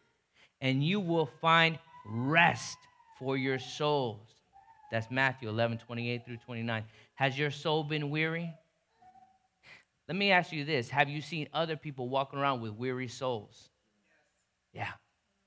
and 0.62 0.84
you 0.84 1.00
will 1.00 1.30
find 1.42 1.80
rest 2.08 2.78
for 3.18 3.38
your 3.38 3.60
souls. 3.60 4.28
That's 4.92 5.10
Matthew 5.10 5.50
11, 5.50 5.80
28 5.80 6.26
through 6.26 6.38
29. 6.38 6.84
Has 7.16 7.38
your 7.38 7.52
soul 7.52 7.84
been 7.84 8.10
weary? 8.10 8.54
Let 10.08 10.18
me 10.18 10.32
ask 10.32 10.52
you 10.52 10.66
this 10.66 10.90
Have 10.90 11.10
you 11.10 11.22
seen 11.22 11.48
other 11.54 11.76
people 11.76 12.10
walking 12.10 12.40
around 12.40 12.62
with 12.62 12.74
weary 12.74 13.08
souls? 13.08 13.70
Yeah. 14.74 14.92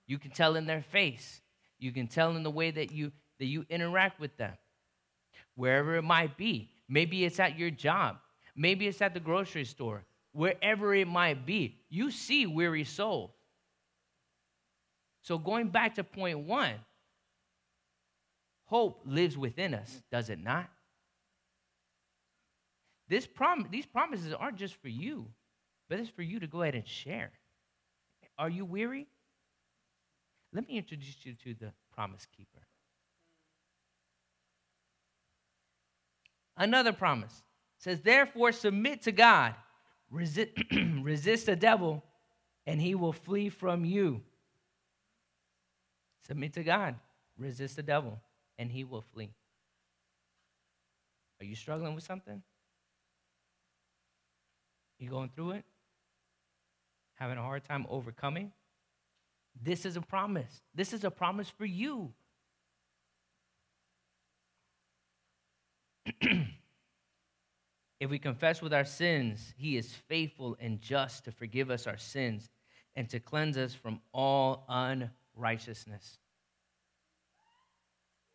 You 0.07 0.18
can 0.18 0.31
tell 0.31 0.57
in 0.57 0.66
their 0.66 0.83
face. 0.83 1.40
You 1.79 1.92
can 1.92 2.09
tell 2.09 2.35
in 2.35 2.42
the 2.42 2.51
way 2.51 2.71
that 2.71 2.90
you 2.90 3.12
that 3.38 3.47
you 3.47 3.64
interact 3.68 4.21
with 4.21 4.37
them. 4.37 4.55
Wherever 5.55 5.97
it 5.97 6.03
might 6.03 6.37
be. 6.37 6.71
Maybe 6.88 7.25
it's 7.25 7.38
at 7.38 7.59
your 7.59 7.71
job. 7.71 8.16
Maybe 8.57 8.87
it's 8.87 9.03
at 9.03 9.14
the 9.14 9.21
grocery 9.21 9.64
store. 9.64 10.05
Wherever 10.33 10.94
it 10.94 11.07
might 11.07 11.47
be. 11.47 11.81
You 11.90 12.11
see 12.11 12.47
weary 12.47 12.85
souls. 12.85 13.31
So 15.23 15.37
going 15.37 15.68
back 15.68 15.97
to 15.97 16.05
point 16.05 16.38
1, 16.38 16.73
hope 18.64 19.03
lives 19.05 19.37
within 19.37 19.75
us, 19.75 20.03
does 20.11 20.31
it 20.31 20.42
not? 20.42 20.71
This 23.09 23.27
prom- 23.27 23.68
these 23.71 23.87
promises 23.87 24.33
aren't 24.33 24.57
just 24.57 24.75
for 24.77 24.88
you, 24.88 25.27
but 25.88 25.99
it's 25.99 26.11
for 26.11 26.23
you 26.23 26.40
to 26.40 26.47
go 26.47 26.62
ahead 26.62 26.75
and 26.75 26.87
share. 26.87 27.31
Are 28.38 28.51
you 28.51 28.64
weary? 28.64 29.07
Let 30.53 30.68
me 30.68 30.77
introduce 30.77 31.16
you 31.25 31.35
to 31.44 31.55
the 31.55 31.73
promise 31.94 32.27
keeper. 32.37 32.66
Another 36.57 36.92
promise 36.92 37.42
says, 37.79 38.01
Therefore, 38.01 38.53
submit 38.53 39.03
to 39.03 39.12
God, 39.12 39.55
resist, 40.11 40.51
resist 41.03 41.47
the 41.47 41.57
devil, 41.57 42.03
and 42.66 42.81
he 42.81 42.94
will 42.94 43.12
flee 43.12 43.49
from 43.49 43.85
you. 43.85 44.21
Submit 46.27 46.53
to 46.55 46.64
God, 46.64 46.97
resist 47.38 47.77
the 47.77 47.83
devil, 47.83 48.18
and 48.59 48.71
he 48.71 48.85
will 48.85 49.03
flee. 49.03 49.31
Are 51.40 51.44
you 51.44 51.55
struggling 51.55 51.94
with 51.94 52.05
something? 52.05 52.42
You 54.98 55.08
going 55.08 55.30
through 55.34 55.52
it? 55.52 55.64
Having 57.14 57.38
a 57.38 57.42
hard 57.42 57.64
time 57.64 57.87
overcoming? 57.88 58.52
This 59.61 59.84
is 59.84 59.96
a 59.96 60.00
promise. 60.00 60.61
This 60.74 60.92
is 60.92 61.04
a 61.04 61.11
promise 61.11 61.48
for 61.48 61.64
you. 61.64 62.12
if 68.00 68.08
we 68.08 68.18
confess 68.18 68.61
with 68.62 68.72
our 68.72 68.84
sins, 68.84 69.54
he 69.56 69.76
is 69.76 69.92
faithful 70.08 70.56
and 70.61 70.80
just 70.80 71.24
to 71.24 71.32
forgive 71.32 71.70
us 71.70 71.87
our 71.87 71.98
sins 71.98 72.50
and 72.96 73.08
to 73.08 73.20
cleanse 73.20 73.56
us 73.56 73.74
from 73.74 74.00
all 74.12 74.64
unrighteousness. 74.68 76.18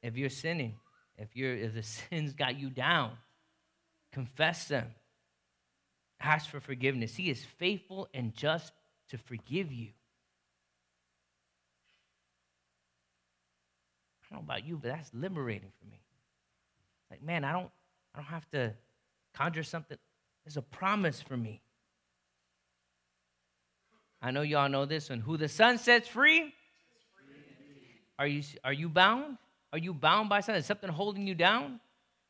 If 0.01 0.17
you're 0.17 0.29
sinning, 0.29 0.75
if, 1.17 1.35
you're, 1.35 1.55
if 1.55 1.73
the 1.73 1.83
sins 2.09 2.33
got 2.33 2.59
you 2.59 2.69
down, 2.69 3.11
confess 4.11 4.67
them 4.67 4.87
Ask 6.23 6.49
for 6.49 6.61
forgiveness. 6.61 7.15
He 7.15 7.29
is 7.29 7.43
faithful 7.43 8.07
and 8.13 8.33
just 8.33 8.71
to 9.09 9.17
forgive 9.17 9.73
you. 9.73 9.89
I 14.23 14.35
don't 14.35 14.47
know 14.47 14.53
about 14.53 14.65
you, 14.65 14.77
but 14.77 14.87
that's 14.87 15.13
liberating 15.13 15.71
for 15.79 15.85
me. 15.85 16.01
Like, 17.11 17.21
man, 17.21 17.43
I 17.43 17.51
don't, 17.51 17.69
I 18.15 18.19
don't 18.19 18.27
have 18.27 18.49
to 18.51 18.73
conjure 19.35 19.63
something. 19.63 19.97
There's 20.45 20.57
a 20.57 20.61
promise 20.61 21.21
for 21.21 21.35
me. 21.35 21.61
I 24.21 24.31
know 24.31 24.41
y'all 24.41 24.69
know 24.69 24.85
this 24.85 25.09
one. 25.09 25.19
Who 25.19 25.35
the 25.35 25.49
son 25.49 25.77
sets 25.77 26.07
free? 26.07 26.53
Are 28.17 28.27
you, 28.27 28.43
are 28.63 28.71
you 28.71 28.87
bound? 28.87 29.37
Are 29.73 29.77
you 29.77 29.93
bound 29.93 30.29
by 30.29 30.39
something? 30.39 30.59
Is 30.61 30.65
something 30.65 30.89
holding 30.89 31.27
you 31.27 31.35
down? 31.35 31.81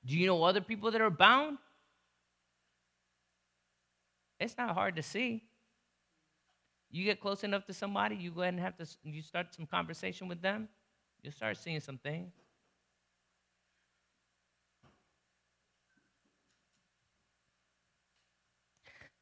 Do 0.03 0.17
you 0.17 0.25
know 0.25 0.43
other 0.43 0.62
people 0.62 0.89
that 0.91 1.01
are 1.01 1.12
bound? 1.12 1.60
It's 4.39 4.57
not 4.57 4.73
hard 4.73 4.95
to 4.97 5.03
see. 5.03 5.43
You 6.91 7.03
get 7.05 7.19
close 7.19 7.43
enough 7.43 7.65
to 7.65 7.73
somebody, 7.73 8.15
you 8.15 8.31
go 8.31 8.41
ahead 8.41 8.53
and 8.53 8.61
have 8.61 8.77
to 8.77 8.85
you 9.03 9.21
start 9.21 9.53
some 9.55 9.65
conversation 9.65 10.27
with 10.27 10.41
them, 10.41 10.69
you'll 11.21 11.33
start 11.33 11.57
seeing 11.57 11.79
some 11.79 11.97
things. 11.97 12.31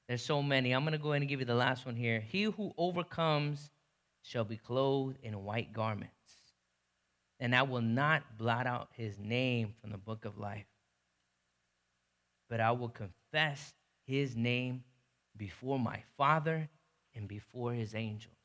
There's 0.08 0.21
so 0.21 0.43
many. 0.43 0.74
I'm 0.74 0.82
going 0.82 0.91
to 0.91 0.97
go 0.97 1.13
ahead 1.13 1.21
and 1.21 1.30
give 1.30 1.39
you 1.39 1.45
the 1.45 1.56
last 1.56 1.86
one 1.86 1.95
here. 1.95 2.19
He 2.19 2.43
who 2.43 2.74
overcomes 2.78 3.69
shall 4.24 4.43
be 4.43 4.58
clothed 4.58 5.17
in 5.24 5.45
white 5.45 5.71
garments, 5.71 6.12
and 7.39 7.56
I 7.56 7.62
will 7.62 7.82
not 7.82 8.38
blot 8.38 8.67
out 8.67 8.89
his 8.97 9.17
name 9.17 9.74
from 9.80 9.91
the 9.91 9.97
book 9.97 10.26
of 10.26 10.38
life, 10.38 10.65
but 12.50 12.60
I 12.60 12.71
will 12.71 12.89
confess 12.89 13.74
his 14.06 14.36
name 14.36 14.84
before 15.42 15.80
my 15.80 15.98
Father 16.18 16.70
and 17.16 17.28
before 17.28 17.74
his 17.74 17.96
angels. 17.96 18.36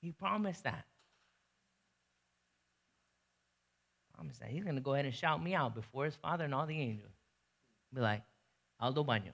He 0.00 0.12
promised 0.12 0.62
that. 0.62 0.84
Promised 4.14 4.38
that. 4.38 4.50
He's 4.50 4.62
going 4.62 4.76
to 4.76 4.80
go 4.80 4.94
ahead 4.94 5.04
and 5.04 5.12
shout 5.12 5.42
me 5.42 5.52
out 5.52 5.74
before 5.74 6.04
his 6.04 6.14
Father 6.14 6.44
and 6.44 6.54
all 6.54 6.64
the 6.64 6.78
angels. 6.78 7.10
Be 7.92 8.00
like, 8.00 8.22
Aldo 8.78 9.02
Baños. 9.02 9.32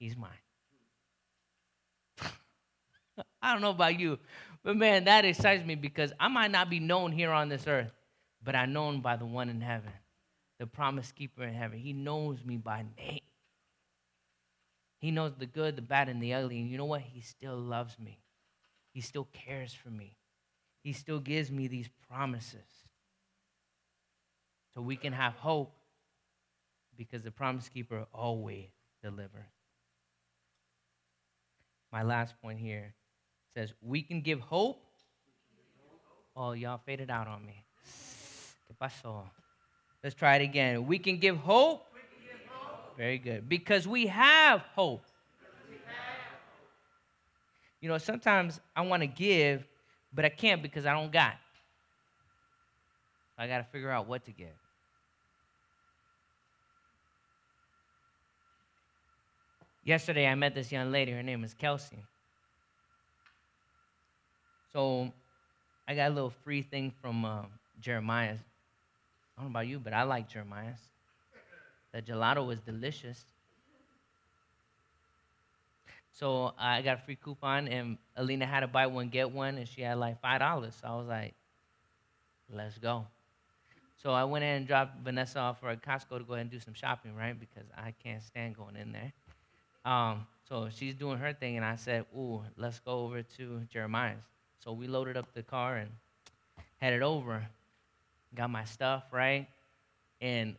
He's 0.00 0.16
mine. 0.16 0.30
I 3.40 3.52
don't 3.52 3.62
know 3.62 3.70
about 3.70 4.00
you, 4.00 4.18
but 4.64 4.76
man, 4.76 5.04
that 5.04 5.24
excites 5.24 5.64
me 5.64 5.76
because 5.76 6.12
I 6.18 6.26
might 6.26 6.50
not 6.50 6.68
be 6.68 6.80
known 6.80 7.12
here 7.12 7.30
on 7.30 7.48
this 7.48 7.68
earth, 7.68 7.92
but 8.42 8.56
I'm 8.56 8.72
known 8.72 9.02
by 9.02 9.14
the 9.14 9.24
one 9.24 9.48
in 9.48 9.60
heaven 9.60 9.92
the 10.58 10.66
promise 10.66 11.12
keeper 11.12 11.44
in 11.44 11.54
heaven. 11.54 11.78
He 11.78 11.92
knows 11.92 12.44
me 12.44 12.56
by 12.56 12.84
name. 12.96 13.20
He 14.98 15.10
knows 15.10 15.32
the 15.38 15.46
good, 15.46 15.76
the 15.76 15.82
bad, 15.82 16.08
and 16.08 16.20
the 16.20 16.34
ugly. 16.34 16.60
And 16.60 16.68
you 16.68 16.76
know 16.76 16.84
what? 16.84 17.02
He 17.02 17.20
still 17.20 17.56
loves 17.56 17.98
me. 17.98 18.18
He 18.92 19.00
still 19.00 19.28
cares 19.32 19.72
for 19.72 19.90
me. 19.90 20.16
He 20.82 20.92
still 20.92 21.20
gives 21.20 21.50
me 21.50 21.68
these 21.68 21.88
promises. 22.08 22.66
So 24.74 24.80
we 24.80 24.96
can 24.96 25.12
have 25.12 25.34
hope 25.34 25.72
because 26.96 27.22
the 27.22 27.30
promise 27.30 27.68
keeper 27.68 28.06
always 28.12 28.68
delivers. 29.02 29.46
My 31.92 32.02
last 32.02 32.34
point 32.42 32.58
here 32.58 32.94
says, 33.54 33.72
We 33.80 34.02
can 34.02 34.20
give 34.20 34.40
hope. 34.40 34.82
Oh, 36.36 36.52
y'all 36.52 36.80
faded 36.84 37.10
out 37.10 37.26
on 37.26 37.44
me. 37.44 37.64
¿Qué 38.68 38.74
pasó? 38.80 39.24
Let's 40.02 40.14
try 40.14 40.36
it 40.36 40.42
again. 40.42 40.86
We 40.86 40.98
can 40.98 41.18
give 41.18 41.36
hope. 41.36 41.86
Can 41.92 42.00
give 42.22 42.46
hope. 42.50 42.96
Very 42.96 43.18
good. 43.18 43.48
Because 43.48 43.88
we 43.88 44.06
have 44.06 44.60
hope. 44.74 45.02
We 45.68 45.76
have. 45.86 46.38
You 47.80 47.88
know, 47.88 47.98
sometimes 47.98 48.60
I 48.76 48.82
want 48.82 49.02
to 49.02 49.08
give, 49.08 49.66
but 50.12 50.24
I 50.24 50.28
can't 50.28 50.62
because 50.62 50.86
I 50.86 50.92
don't 50.92 51.10
got. 51.10 51.34
I 53.36 53.46
got 53.46 53.58
to 53.58 53.64
figure 53.64 53.90
out 53.90 54.08
what 54.08 54.24
to 54.26 54.32
give. 54.32 54.48
Yesterday, 59.84 60.26
I 60.26 60.34
met 60.34 60.54
this 60.54 60.70
young 60.70 60.92
lady. 60.92 61.12
Her 61.12 61.22
name 61.22 61.44
is 61.44 61.54
Kelsey. 61.54 62.04
So 64.72 65.10
I 65.88 65.94
got 65.94 66.10
a 66.10 66.14
little 66.14 66.30
free 66.44 66.62
thing 66.62 66.92
from 67.00 67.24
uh, 67.24 67.42
Jeremiah 67.80 68.36
I 69.38 69.42
don't 69.42 69.52
know 69.52 69.58
about 69.58 69.68
you, 69.68 69.78
but 69.78 69.92
I 69.92 70.02
like 70.02 70.28
Jeremiah's. 70.28 70.80
The 71.92 72.02
gelato 72.02 72.44
was 72.44 72.58
delicious. 72.60 73.24
So 76.10 76.52
I 76.58 76.82
got 76.82 76.98
a 76.98 77.02
free 77.02 77.14
coupon, 77.14 77.68
and 77.68 77.98
Alina 78.16 78.46
had 78.46 78.60
to 78.60 78.66
buy 78.66 78.88
one, 78.88 79.08
get 79.10 79.30
one, 79.30 79.56
and 79.56 79.68
she 79.68 79.82
had 79.82 79.98
like 79.98 80.20
$5. 80.20 80.72
So 80.72 80.88
I 80.88 80.96
was 80.96 81.06
like, 81.06 81.34
let's 82.52 82.78
go. 82.78 83.06
So 84.02 84.10
I 84.10 84.24
went 84.24 84.44
in 84.44 84.50
and 84.56 84.66
dropped 84.66 85.04
Vanessa 85.04 85.38
off 85.38 85.60
for 85.60 85.70
a 85.70 85.76
Costco 85.76 86.18
to 86.18 86.24
go 86.24 86.34
ahead 86.34 86.42
and 86.42 86.50
do 86.50 86.58
some 86.58 86.74
shopping, 86.74 87.14
right? 87.14 87.38
Because 87.38 87.68
I 87.76 87.94
can't 88.02 88.22
stand 88.24 88.56
going 88.56 88.74
in 88.74 88.90
there. 88.90 89.12
Um, 89.84 90.26
so 90.48 90.68
she's 90.68 90.96
doing 90.96 91.18
her 91.18 91.32
thing, 91.32 91.56
and 91.56 91.64
I 91.64 91.76
said, 91.76 92.06
ooh, 92.16 92.42
let's 92.56 92.80
go 92.80 93.04
over 93.04 93.22
to 93.22 93.60
Jeremiah's. 93.72 94.24
So 94.64 94.72
we 94.72 94.88
loaded 94.88 95.16
up 95.16 95.32
the 95.32 95.44
car 95.44 95.76
and 95.76 95.90
headed 96.78 97.02
over 97.02 97.46
got 98.34 98.50
my 98.50 98.64
stuff, 98.64 99.04
right? 99.12 99.46
And 100.20 100.56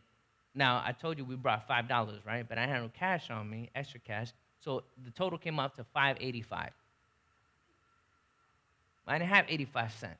now 0.54 0.82
I 0.84 0.92
told 0.92 1.18
you 1.18 1.24
we 1.24 1.36
brought 1.36 1.66
five 1.66 1.88
dollars, 1.88 2.20
right? 2.26 2.48
But 2.48 2.58
I 2.58 2.66
had 2.66 2.82
no 2.82 2.90
cash 2.98 3.30
on 3.30 3.48
me, 3.48 3.70
extra 3.74 4.00
cash. 4.00 4.32
So 4.60 4.84
the 5.04 5.10
total 5.10 5.38
came 5.38 5.58
up 5.58 5.76
to 5.76 5.84
585. 5.84 6.70
I 9.06 9.18
didn't 9.18 9.30
have 9.30 9.46
85 9.48 9.92
cents. 9.92 10.18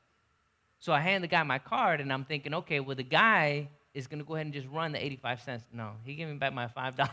So 0.79 0.91
I 0.91 0.99
handed 0.99 1.29
the 1.29 1.31
guy 1.31 1.43
my 1.43 1.59
card 1.59 2.01
and 2.01 2.11
I'm 2.11 2.25
thinking, 2.25 2.53
okay, 2.55 2.79
well 2.79 2.95
the 2.95 3.03
guy 3.03 3.69
is 3.93 4.07
gonna 4.07 4.23
go 4.23 4.35
ahead 4.35 4.47
and 4.47 4.53
just 4.53 4.67
run 4.67 4.91
the 4.91 5.03
85 5.03 5.41
cents. 5.41 5.63
No, 5.71 5.91
he 6.03 6.15
gave 6.15 6.27
me 6.27 6.35
back 6.35 6.53
my 6.53 6.67
five 6.67 6.95
dollars. 6.97 7.11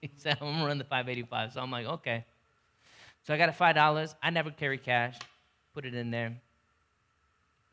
he 0.00 0.10
said, 0.16 0.38
I'm 0.40 0.52
gonna 0.52 0.66
run 0.66 0.78
the 0.78 0.84
585. 0.84 1.52
So 1.52 1.60
I'm 1.60 1.70
like, 1.70 1.86
okay. 1.86 2.24
So 3.22 3.34
I 3.34 3.36
got 3.36 3.48
a 3.48 3.52
five 3.52 3.74
dollars. 3.74 4.14
I 4.22 4.30
never 4.30 4.50
carry 4.50 4.78
cash. 4.78 5.18
Put 5.74 5.84
it 5.84 5.94
in 5.94 6.10
there. 6.10 6.34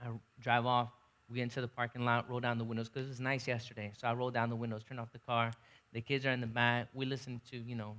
I 0.01 0.07
drive 0.41 0.65
off. 0.65 0.89
We 1.29 1.35
get 1.35 1.43
into 1.43 1.61
the 1.61 1.67
parking 1.67 2.05
lot, 2.05 2.29
roll 2.29 2.39
down 2.39 2.57
the 2.57 2.63
windows 2.63 2.87
because 2.87 3.05
it 3.07 3.09
was 3.09 3.19
nice 3.19 3.47
yesterday. 3.47 3.91
So 3.97 4.07
I 4.07 4.13
roll 4.13 4.31
down 4.31 4.49
the 4.49 4.55
windows, 4.55 4.81
turn 4.87 4.97
off 4.97 5.11
the 5.11 5.19
car. 5.19 5.51
The 5.93 6.01
kids 6.01 6.25
are 6.25 6.31
in 6.31 6.41
the 6.41 6.47
back. 6.47 6.87
We 6.93 7.05
listen 7.05 7.41
to, 7.51 7.57
you 7.57 7.75
know, 7.75 7.95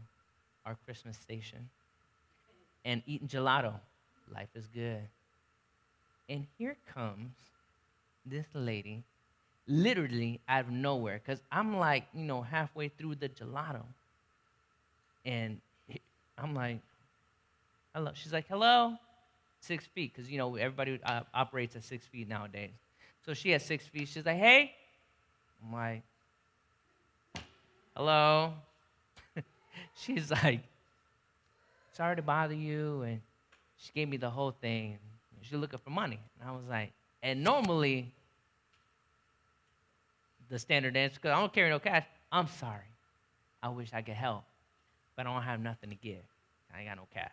our 0.64 0.77
Christmas 0.87 1.17
station 1.19 1.69
and 2.85 3.03
eating 3.07 3.29
gelato. 3.29 3.75
Life 4.33 4.49
is 4.55 4.67
good. 4.67 5.03
And 6.29 6.47
here 6.57 6.77
comes 6.95 7.33
this 8.25 8.47
lady, 8.55 9.05
literally 9.67 10.41
out 10.49 10.67
of 10.67 10.71
nowhere, 10.71 11.21
because 11.25 11.43
I'm 11.51 11.77
like, 11.77 12.05
you 12.14 12.25
know, 12.25 12.43
halfway 12.43 12.88
through 12.88 13.17
the 13.17 13.29
gelato. 13.29 13.83
And 15.25 15.61
I'm 16.38 16.55
like, 16.55 16.81
hello. 17.95 18.12
She's 18.14 18.33
like, 18.33 18.47
hello. 18.49 18.97
Six 19.61 19.87
feet, 19.87 20.12
because, 20.14 20.31
you 20.31 20.38
know, 20.38 20.55
everybody 20.57 21.01
uh, 21.05 21.23
operates 21.35 21.77
at 21.77 21.85
six 21.85 22.07
feet 22.07 22.29
nowadays. 22.29 22.71
So 23.29 23.35
she 23.35 23.51
has 23.51 23.62
six 23.62 23.85
feet. 23.85 24.09
She's 24.09 24.25
like, 24.25 24.38
hey. 24.38 24.73
I'm 25.62 25.71
like, 25.71 26.03
hello. 27.95 28.55
She's 29.95 30.31
like, 30.31 30.62
sorry 31.93 32.17
to 32.17 32.23
bother 32.23 32.55
you. 32.55 33.03
And 33.03 33.21
she 33.77 33.93
gave 33.95 34.09
me 34.09 34.17
the 34.17 34.31
whole 34.31 34.53
thing. 34.53 34.97
She's 35.43 35.59
looking 35.59 35.79
for 35.79 35.91
money. 35.91 36.19
And 36.41 36.49
I 36.49 36.53
was 36.53 36.64
like, 36.71 36.91
and 37.23 37.45
normally, 37.45 38.11
the 40.49 40.59
standard 40.59 40.97
answer, 40.97 41.17
because 41.21 41.37
I 41.37 41.38
don't 41.38 41.53
carry 41.53 41.69
no 41.69 41.79
cash, 41.79 42.07
I'm 42.33 42.49
sorry. 42.49 42.88
I 43.62 43.69
wish 43.69 43.91
I 43.93 44.01
could 44.01 44.14
help, 44.14 44.45
but 45.17 45.27
I 45.27 45.35
don't 45.35 45.43
have 45.43 45.61
nothing 45.61 45.91
to 45.91 45.97
give. 45.97 46.25
I 46.75 46.79
ain't 46.79 46.88
got 46.88 46.97
no 46.97 47.07
cash. 47.12 47.31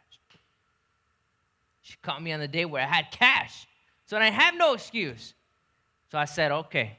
She 1.84 1.96
caught 2.02 2.22
me 2.22 2.34
on 2.34 2.42
the 2.42 2.50
day 2.50 2.66
where 2.66 2.84
I 2.84 2.86
had 2.86 3.12
cash. 3.12 3.66
So 4.08 4.18
I 4.18 4.30
have 4.30 4.58
no 4.58 4.74
excuse. 4.74 5.34
So 6.16 6.20
I 6.20 6.24
said, 6.24 6.50
okay, 6.50 6.98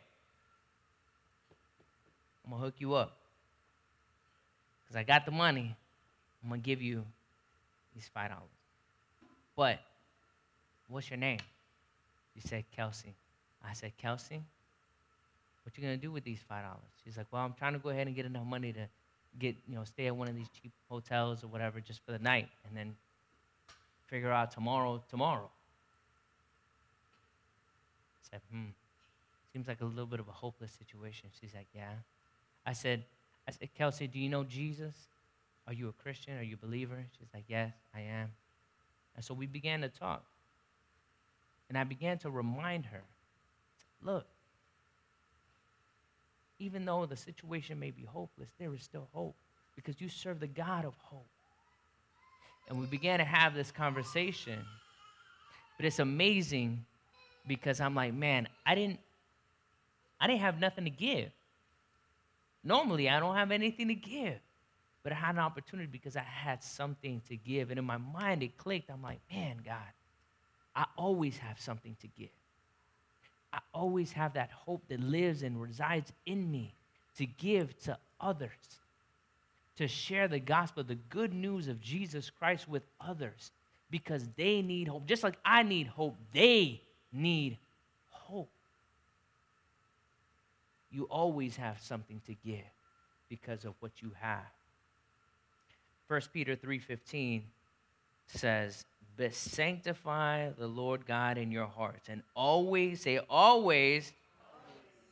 I'm 2.44 2.50
going 2.50 2.60
to 2.60 2.64
hook 2.66 2.74
you 2.80 2.92
up. 2.92 3.16
Because 4.82 4.94
I 4.94 5.04
got 5.04 5.24
the 5.24 5.30
money. 5.30 5.74
I'm 6.42 6.50
going 6.50 6.60
to 6.60 6.62
give 6.62 6.82
you 6.82 7.02
these 7.94 8.10
$5. 8.14 8.28
But 9.56 9.78
what's 10.88 11.08
your 11.08 11.16
name? 11.16 11.38
She 12.34 12.46
said, 12.46 12.64
Kelsey. 12.76 13.14
I 13.66 13.72
said, 13.72 13.92
Kelsey, 13.96 14.42
what 15.62 15.78
you 15.78 15.82
going 15.82 15.98
to 15.98 16.06
do 16.06 16.12
with 16.12 16.24
these 16.24 16.40
$5? 16.52 16.64
She's 17.02 17.16
like, 17.16 17.28
well, 17.30 17.40
I'm 17.40 17.54
trying 17.54 17.72
to 17.72 17.78
go 17.78 17.88
ahead 17.88 18.08
and 18.08 18.14
get 18.14 18.26
enough 18.26 18.44
money 18.44 18.74
to 18.74 18.86
get, 19.38 19.56
you 19.66 19.76
know, 19.76 19.84
stay 19.84 20.08
at 20.08 20.14
one 20.14 20.28
of 20.28 20.36
these 20.36 20.50
cheap 20.60 20.72
hotels 20.90 21.42
or 21.42 21.46
whatever 21.46 21.80
just 21.80 22.04
for 22.04 22.12
the 22.12 22.18
night 22.18 22.50
and 22.68 22.76
then 22.76 22.94
figure 24.08 24.30
out 24.30 24.50
tomorrow, 24.50 25.02
tomorrow. 25.08 25.48
I 28.20 28.28
said, 28.30 28.40
hmm. 28.52 28.66
Seems 29.56 29.68
like 29.68 29.80
a 29.80 29.86
little 29.86 30.04
bit 30.04 30.20
of 30.20 30.28
a 30.28 30.32
hopeless 30.32 30.70
situation. 30.70 31.30
She's 31.40 31.54
like, 31.54 31.68
Yeah. 31.72 31.92
I 32.66 32.74
said, 32.74 33.04
I 33.48 33.52
said, 33.52 33.70
Kelsey, 33.74 34.06
do 34.06 34.18
you 34.18 34.28
know 34.28 34.44
Jesus? 34.44 34.94
Are 35.66 35.72
you 35.72 35.88
a 35.88 35.92
Christian? 35.92 36.36
Are 36.36 36.42
you 36.42 36.58
a 36.62 36.66
believer? 36.66 37.02
She's 37.18 37.28
like, 37.32 37.44
Yes, 37.48 37.72
I 37.94 38.00
am. 38.02 38.32
And 39.14 39.24
so 39.24 39.32
we 39.32 39.46
began 39.46 39.80
to 39.80 39.88
talk. 39.88 40.26
And 41.70 41.78
I 41.78 41.84
began 41.84 42.18
to 42.18 42.28
remind 42.28 42.84
her 42.84 43.00
look, 44.02 44.26
even 46.58 46.84
though 46.84 47.06
the 47.06 47.16
situation 47.16 47.80
may 47.80 47.92
be 47.92 48.04
hopeless, 48.04 48.50
there 48.58 48.74
is 48.74 48.82
still 48.82 49.08
hope 49.14 49.36
because 49.74 50.02
you 50.02 50.10
serve 50.10 50.38
the 50.38 50.48
God 50.48 50.84
of 50.84 50.94
hope. 50.98 51.30
And 52.68 52.78
we 52.78 52.84
began 52.84 53.20
to 53.20 53.24
have 53.24 53.54
this 53.54 53.70
conversation. 53.70 54.58
But 55.78 55.86
it's 55.86 55.98
amazing 55.98 56.84
because 57.46 57.80
I'm 57.80 57.94
like, 57.94 58.12
man, 58.12 58.48
I 58.66 58.74
didn't 58.74 59.00
I 60.20 60.26
didn't 60.26 60.40
have 60.40 60.60
nothing 60.60 60.84
to 60.84 60.90
give. 60.90 61.30
Normally, 62.64 63.08
I 63.08 63.20
don't 63.20 63.36
have 63.36 63.50
anything 63.50 63.88
to 63.88 63.94
give. 63.94 64.38
But 65.02 65.12
I 65.12 65.16
had 65.16 65.36
an 65.36 65.40
opportunity 65.40 65.88
because 65.90 66.16
I 66.16 66.22
had 66.22 66.64
something 66.64 67.22
to 67.28 67.36
give. 67.36 67.70
And 67.70 67.78
in 67.78 67.84
my 67.84 67.98
mind, 67.98 68.42
it 68.42 68.56
clicked. 68.56 68.90
I'm 68.90 69.02
like, 69.02 69.20
man, 69.32 69.58
God, 69.64 69.76
I 70.74 70.84
always 70.96 71.38
have 71.38 71.60
something 71.60 71.96
to 72.00 72.08
give. 72.08 72.28
I 73.52 73.60
always 73.72 74.10
have 74.12 74.34
that 74.34 74.50
hope 74.50 74.82
that 74.88 75.00
lives 75.00 75.42
and 75.42 75.60
resides 75.62 76.12
in 76.26 76.50
me 76.50 76.74
to 77.18 77.26
give 77.26 77.78
to 77.84 77.96
others, 78.20 78.50
to 79.76 79.86
share 79.86 80.26
the 80.28 80.40
gospel, 80.40 80.82
the 80.82 80.96
good 80.96 81.32
news 81.32 81.68
of 81.68 81.80
Jesus 81.80 82.28
Christ 82.28 82.68
with 82.68 82.82
others 83.00 83.52
because 83.90 84.28
they 84.36 84.62
need 84.62 84.88
hope. 84.88 85.06
Just 85.06 85.22
like 85.22 85.38
I 85.44 85.62
need 85.62 85.86
hope, 85.86 86.16
they 86.32 86.82
need 87.12 87.58
hope. 88.10 88.50
You 90.90 91.04
always 91.04 91.56
have 91.56 91.80
something 91.80 92.20
to 92.26 92.34
give 92.34 92.64
because 93.28 93.64
of 93.64 93.74
what 93.80 94.02
you 94.02 94.12
have. 94.20 94.50
1 96.06 96.20
Peter 96.32 96.54
3:15 96.54 97.50
says, 98.26 98.84
"But 99.16 99.34
sanctify 99.34 100.50
the 100.50 100.68
Lord 100.68 101.06
God 101.06 101.38
in 101.38 101.50
your 101.50 101.66
hearts 101.66 102.08
and 102.08 102.22
always 102.34 103.00
say 103.02 103.18
always 103.18 104.12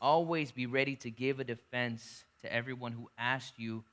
always 0.00 0.52
be 0.52 0.66
ready 0.66 0.96
to 0.96 1.10
give 1.10 1.40
a 1.40 1.44
defense 1.44 2.24
to 2.42 2.52
everyone 2.52 2.92
who 2.92 3.10
asks 3.16 3.58
you 3.58 3.84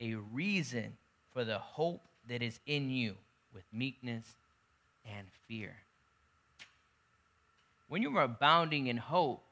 a 0.00 0.14
reason 0.14 0.96
for 1.32 1.44
the 1.44 1.58
hope 1.58 2.08
that 2.28 2.40
is 2.40 2.60
in 2.66 2.88
you 2.88 3.16
with 3.52 3.64
meekness 3.72 4.36
and 5.04 5.30
fear." 5.46 5.82
When 7.88 8.02
you 8.02 8.16
are 8.16 8.24
abounding 8.24 8.86
in 8.88 8.96
hope, 8.96 9.45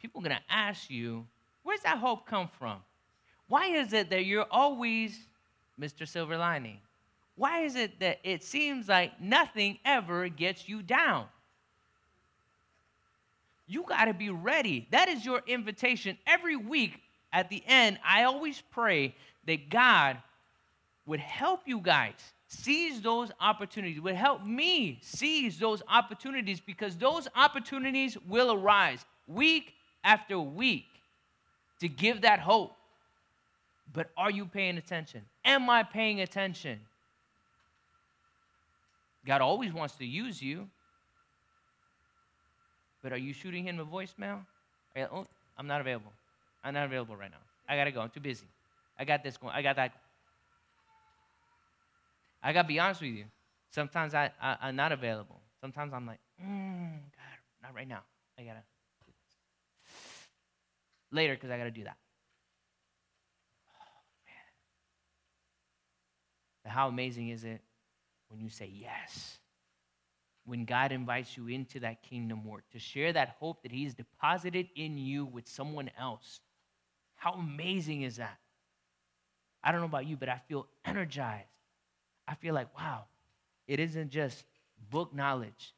people 0.00 0.20
are 0.20 0.28
going 0.28 0.36
to 0.36 0.54
ask 0.54 0.90
you, 0.90 1.26
where's 1.62 1.80
that 1.80 1.98
hope 1.98 2.26
come 2.26 2.48
from? 2.58 2.78
Why 3.48 3.66
is 3.66 3.92
it 3.92 4.10
that 4.10 4.24
you're 4.24 4.46
always 4.50 5.18
Mr. 5.80 6.06
Silver 6.06 6.36
Lining? 6.36 6.78
Why 7.36 7.60
is 7.60 7.76
it 7.76 8.00
that 8.00 8.18
it 8.24 8.42
seems 8.42 8.88
like 8.88 9.20
nothing 9.20 9.78
ever 9.84 10.28
gets 10.28 10.68
you 10.68 10.82
down? 10.82 11.26
You 13.66 13.84
got 13.86 14.06
to 14.06 14.14
be 14.14 14.30
ready. 14.30 14.88
That 14.90 15.08
is 15.08 15.24
your 15.24 15.42
invitation. 15.46 16.18
Every 16.26 16.56
week 16.56 17.00
at 17.32 17.48
the 17.48 17.62
end, 17.66 17.98
I 18.04 18.24
always 18.24 18.62
pray 18.70 19.14
that 19.46 19.68
God 19.68 20.16
would 21.06 21.20
help 21.20 21.60
you 21.66 21.80
guys 21.80 22.14
seize 22.48 23.00
those 23.00 23.30
opportunities, 23.40 24.00
would 24.00 24.14
help 24.14 24.44
me 24.44 24.98
seize 25.02 25.58
those 25.58 25.82
opportunities 25.88 26.60
because 26.60 26.96
those 26.96 27.28
opportunities 27.36 28.16
will 28.26 28.52
arise 28.52 29.04
week 29.26 29.74
after 30.08 30.34
a 30.34 30.40
week 30.40 30.86
to 31.80 31.86
give 31.86 32.22
that 32.22 32.40
hope. 32.40 32.72
But 33.92 34.10
are 34.16 34.30
you 34.30 34.46
paying 34.46 34.78
attention? 34.78 35.22
Am 35.44 35.68
I 35.68 35.82
paying 35.82 36.22
attention? 36.22 36.80
God 39.26 39.42
always 39.42 39.72
wants 39.72 39.96
to 39.96 40.06
use 40.06 40.40
you. 40.40 40.66
But 43.02 43.12
are 43.12 43.18
you 43.18 43.34
shooting 43.34 43.64
him 43.64 43.78
a 43.80 43.84
voicemail? 43.84 44.40
Oh, 45.12 45.26
I'm 45.58 45.66
not 45.66 45.82
available. 45.82 46.12
I'm 46.64 46.72
not 46.72 46.86
available 46.86 47.14
right 47.14 47.30
now. 47.30 47.44
I 47.68 47.76
gotta 47.76 47.92
go. 47.92 48.00
I'm 48.00 48.08
too 48.08 48.20
busy. 48.20 48.46
I 48.98 49.04
got 49.04 49.22
this 49.22 49.36
going. 49.36 49.52
I 49.54 49.60
got 49.62 49.76
that. 49.76 49.92
I 52.42 52.52
gotta 52.54 52.66
be 52.66 52.80
honest 52.80 53.02
with 53.02 53.10
you. 53.10 53.24
Sometimes 53.70 54.14
I, 54.14 54.30
I 54.40 54.70
am 54.70 54.76
not 54.76 54.90
available. 54.92 55.40
Sometimes 55.60 55.92
I'm 55.92 56.06
like, 56.06 56.20
mm, 56.42 56.92
God, 56.92 57.38
not 57.62 57.74
right 57.74 57.86
now. 57.86 58.00
I 58.38 58.42
gotta 58.42 58.62
later 61.10 61.34
because 61.34 61.50
I 61.50 61.58
got 61.58 61.64
to 61.64 61.70
do 61.70 61.84
that. 61.84 61.96
Oh, 66.66 66.70
how 66.70 66.88
amazing 66.88 67.28
is 67.30 67.44
it 67.44 67.60
when 68.28 68.40
you 68.40 68.48
say 68.48 68.70
yes? 68.72 69.38
When 70.44 70.64
God 70.64 70.92
invites 70.92 71.36
you 71.36 71.48
into 71.48 71.80
that 71.80 72.02
kingdom 72.02 72.44
work 72.44 72.64
to 72.72 72.78
share 72.78 73.12
that 73.12 73.36
hope 73.38 73.62
that 73.62 73.72
He's 73.72 73.94
deposited 73.94 74.68
in 74.76 74.96
you 74.96 75.26
with 75.26 75.46
someone 75.46 75.90
else. 75.98 76.40
How 77.16 77.32
amazing 77.32 78.02
is 78.02 78.16
that? 78.16 78.38
I 79.62 79.72
don't 79.72 79.80
know 79.80 79.86
about 79.86 80.06
you, 80.06 80.16
but 80.16 80.28
I 80.28 80.40
feel 80.48 80.66
energized. 80.84 81.48
I 82.26 82.34
feel 82.34 82.54
like, 82.54 82.74
wow, 82.78 83.04
it 83.66 83.80
isn't 83.80 84.10
just 84.10 84.44
book 84.90 85.14
knowledge, 85.14 85.74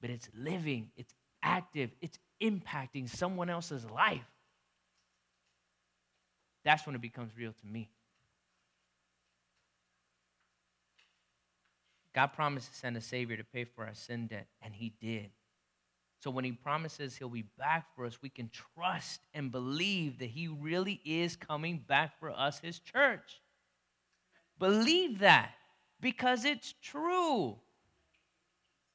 but 0.00 0.10
it's 0.10 0.28
living, 0.36 0.90
it's 0.96 1.14
active, 1.42 1.90
it's 2.00 2.18
impacting 2.42 3.08
someone 3.08 3.48
else's 3.48 3.84
life. 3.86 4.26
That's 6.66 6.84
when 6.84 6.96
it 6.96 7.00
becomes 7.00 7.30
real 7.38 7.52
to 7.52 7.66
me. 7.66 7.88
God 12.12 12.28
promised 12.28 12.72
to 12.72 12.76
send 12.76 12.96
a 12.96 13.00
Savior 13.00 13.36
to 13.36 13.44
pay 13.44 13.62
for 13.62 13.86
our 13.86 13.94
sin 13.94 14.26
debt, 14.26 14.48
and 14.60 14.74
He 14.74 14.92
did. 15.00 15.30
So 16.18 16.30
when 16.30 16.44
He 16.44 16.50
promises 16.50 17.14
He'll 17.14 17.28
be 17.28 17.44
back 17.56 17.86
for 17.94 18.04
us, 18.04 18.18
we 18.20 18.30
can 18.30 18.50
trust 18.74 19.20
and 19.32 19.52
believe 19.52 20.18
that 20.18 20.30
He 20.30 20.48
really 20.48 21.00
is 21.04 21.36
coming 21.36 21.84
back 21.86 22.18
for 22.18 22.32
us, 22.32 22.58
His 22.58 22.80
church. 22.80 23.40
Believe 24.58 25.20
that 25.20 25.52
because 26.00 26.44
it's 26.44 26.74
true. 26.82 27.58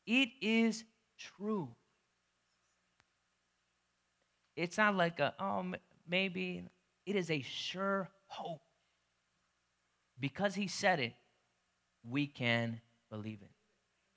It 0.06 0.30
is 0.42 0.84
true. 1.18 1.70
It's 4.58 4.78
not 4.78 4.98
like 4.98 5.22
a, 5.22 5.34
oh, 5.40 5.74
maybe. 6.06 6.66
It 7.06 7.16
is 7.16 7.32
a 7.32 7.42
sure 7.42 8.10
hope. 8.28 8.62
Because 10.20 10.56
he 10.56 10.68
said 10.68 11.00
it, 11.00 11.14
we 12.08 12.28
can 12.28 12.80
believe 13.10 13.40
it. 13.42 13.52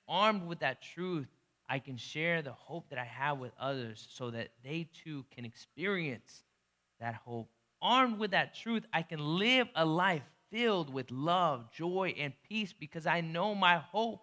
Armed 0.07 0.45
with 0.45 0.59
that 0.59 0.81
truth, 0.81 1.27
I 1.67 1.79
can 1.79 1.97
share 1.97 2.41
the 2.41 2.51
hope 2.51 2.89
that 2.89 2.99
I 2.99 3.05
have 3.05 3.39
with 3.39 3.51
others 3.59 4.07
so 4.11 4.29
that 4.31 4.49
they 4.63 4.87
too 5.03 5.25
can 5.31 5.45
experience 5.45 6.43
that 6.99 7.15
hope. 7.15 7.49
Armed 7.81 8.19
with 8.19 8.31
that 8.31 8.55
truth, 8.55 8.83
I 8.93 9.01
can 9.01 9.19
live 9.19 9.67
a 9.75 9.85
life 9.85 10.23
filled 10.51 10.93
with 10.93 11.09
love, 11.11 11.71
joy, 11.71 12.13
and 12.17 12.33
peace 12.47 12.71
because 12.71 13.07
I 13.07 13.21
know 13.21 13.55
my 13.55 13.77
hope 13.77 14.21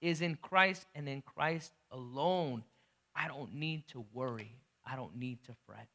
is 0.00 0.20
in 0.20 0.36
Christ 0.36 0.86
and 0.94 1.08
in 1.08 1.22
Christ 1.22 1.72
alone. 1.90 2.62
I 3.14 3.28
don't 3.28 3.54
need 3.54 3.88
to 3.88 4.04
worry, 4.12 4.52
I 4.84 4.96
don't 4.96 5.16
need 5.16 5.44
to 5.44 5.54
fret. 5.66 5.88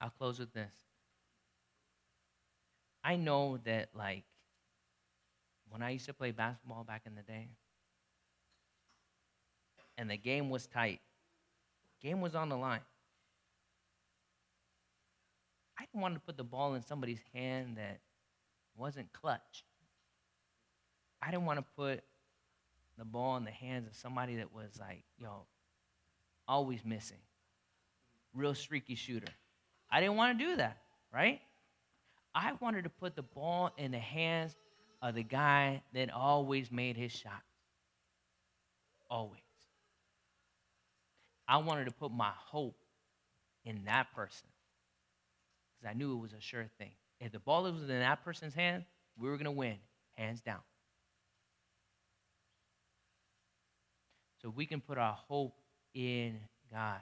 I'll 0.00 0.10
close 0.10 0.38
with 0.38 0.52
this. 0.52 0.72
I 3.02 3.16
know 3.16 3.58
that, 3.64 3.90
like, 3.94 4.24
when 5.70 5.82
I 5.82 5.90
used 5.90 6.06
to 6.06 6.14
play 6.14 6.30
basketball 6.30 6.84
back 6.84 7.02
in 7.06 7.14
the 7.14 7.22
day, 7.22 7.48
and 9.96 10.10
the 10.10 10.16
game 10.16 10.50
was 10.50 10.66
tight, 10.66 11.00
game 12.00 12.20
was 12.20 12.34
on 12.34 12.48
the 12.48 12.56
line. 12.56 12.80
I 15.78 15.84
didn't 15.84 16.00
want 16.00 16.14
to 16.14 16.20
put 16.20 16.36
the 16.36 16.44
ball 16.44 16.74
in 16.74 16.82
somebody's 16.82 17.20
hand 17.32 17.76
that 17.76 18.00
wasn't 18.76 19.12
clutch. 19.12 19.64
I 21.22 21.30
didn't 21.30 21.46
want 21.46 21.58
to 21.58 21.64
put 21.76 22.02
the 22.96 23.04
ball 23.04 23.36
in 23.36 23.44
the 23.44 23.50
hands 23.50 23.86
of 23.86 23.94
somebody 23.94 24.36
that 24.36 24.52
was 24.52 24.78
like, 24.78 25.04
yo, 25.18 25.46
always 26.46 26.84
missing, 26.84 27.18
real 28.34 28.54
streaky 28.54 28.94
shooter. 28.94 29.32
I 29.90 30.00
didn't 30.00 30.16
want 30.16 30.38
to 30.38 30.44
do 30.44 30.56
that, 30.56 30.78
right? 31.12 31.40
I 32.34 32.52
wanted 32.60 32.84
to 32.84 32.90
put 32.90 33.16
the 33.16 33.22
ball 33.22 33.72
in 33.78 33.90
the 33.90 33.98
hands 33.98 34.56
of 35.02 35.14
the 35.14 35.22
guy 35.22 35.82
that 35.94 36.10
always 36.12 36.70
made 36.70 36.96
his 36.96 37.12
shots. 37.12 37.42
Always. 39.10 39.40
I 41.48 41.58
wanted 41.58 41.86
to 41.86 41.92
put 41.92 42.12
my 42.12 42.32
hope 42.36 42.76
in 43.64 43.84
that 43.86 44.12
person 44.14 44.48
because 45.80 45.94
I 45.94 45.98
knew 45.98 46.12
it 46.12 46.20
was 46.20 46.32
a 46.32 46.40
sure 46.40 46.68
thing. 46.78 46.92
If 47.20 47.32
the 47.32 47.38
ball 47.40 47.64
was 47.64 47.82
in 47.82 47.88
that 47.88 48.24
person's 48.24 48.54
hand, 48.54 48.84
we 49.18 49.28
were 49.28 49.36
going 49.36 49.46
to 49.46 49.50
win, 49.50 49.76
hands 50.16 50.40
down. 50.40 50.60
So 54.42 54.50
we 54.50 54.66
can 54.66 54.80
put 54.80 54.98
our 54.98 55.14
hope 55.28 55.54
in 55.94 56.38
God. 56.70 57.00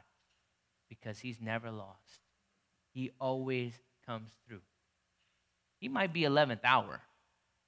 because 0.88 1.18
he's 1.18 1.40
never 1.40 1.70
lost. 1.70 2.25
He 2.96 3.10
always 3.20 3.74
comes 4.06 4.30
through. 4.48 4.62
He 5.80 5.88
might 5.88 6.14
be 6.14 6.22
11th 6.22 6.64
hour 6.64 7.02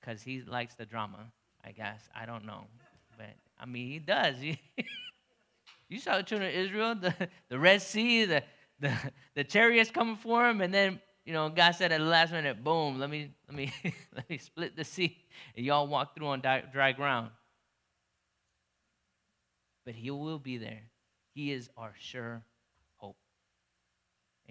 because 0.01 0.23
he 0.23 0.41
likes 0.41 0.75
the 0.75 0.87
drama, 0.87 1.19
I 1.63 1.73
guess. 1.73 2.01
I 2.19 2.25
don't 2.25 2.47
know. 2.47 2.65
But 3.15 3.35
I 3.61 3.67
mean, 3.67 3.91
he 3.91 3.99
does. 3.99 4.37
you 5.91 5.99
saw 5.99 6.17
the 6.17 6.23
children 6.23 6.49
of 6.49 6.57
Israel, 6.57 6.95
the, 6.95 7.15
the 7.51 7.59
Red 7.59 7.83
Sea, 7.83 8.25
the, 8.25 8.43
the, 8.81 8.95
the 9.35 9.45
chariots 9.45 9.91
coming 9.91 10.17
for 10.17 10.49
him, 10.49 10.63
and 10.63 10.73
then 10.73 10.99
you 11.27 11.35
know, 11.35 11.51
God 11.51 11.73
said 11.73 11.93
at 11.93 11.99
the 11.99 12.07
last 12.07 12.33
minute, 12.33 12.65
boom, 12.65 12.99
let 12.99 13.11
me 13.11 13.35
let 13.47 13.55
me 13.55 13.71
let 14.17 14.31
me 14.31 14.39
split 14.39 14.77
the 14.77 14.85
sea, 14.85 15.19
and 15.55 15.67
y'all 15.67 15.87
walk 15.87 16.15
through 16.15 16.29
on 16.29 16.41
dry 16.41 16.93
ground. 16.93 17.33
But 19.85 19.95
He 19.95 20.11
will 20.11 20.39
be 20.39 20.57
there. 20.57 20.85
He 21.35 21.53
is 21.53 21.69
our 21.77 21.93
sure 21.99 22.43
hope. 22.97 23.19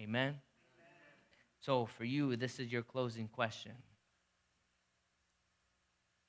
Amen. 0.00 0.36
So 1.60 1.86
for 1.86 2.04
you, 2.04 2.36
this 2.36 2.60
is 2.60 2.70
your 2.70 2.82
closing 2.82 3.28
question. 3.28 3.72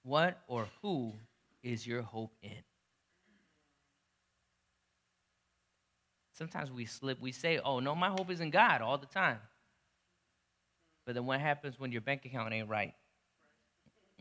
What 0.04 0.40
or 0.48 0.68
who 0.82 1.14
is 1.64 1.86
your 1.86 2.02
hope 2.02 2.34
in? 2.42 2.64
Sometimes 6.34 6.72
we 6.72 6.86
slip, 6.86 7.20
we 7.20 7.34
say, 7.34 7.60
oh, 7.60 7.80
no, 7.80 7.94
my 7.94 8.08
hope 8.10 8.32
is 8.32 8.40
in 8.40 8.50
God 8.50 8.82
all 8.82 8.98
the 8.98 9.06
time. 9.06 9.40
But 11.06 11.16
then 11.16 11.26
what 11.26 11.42
happens 11.42 11.78
when 11.78 11.92
your 11.92 12.02
bank 12.02 12.24
account 12.26 12.54
ain't 12.54 12.70
right? 12.70 12.94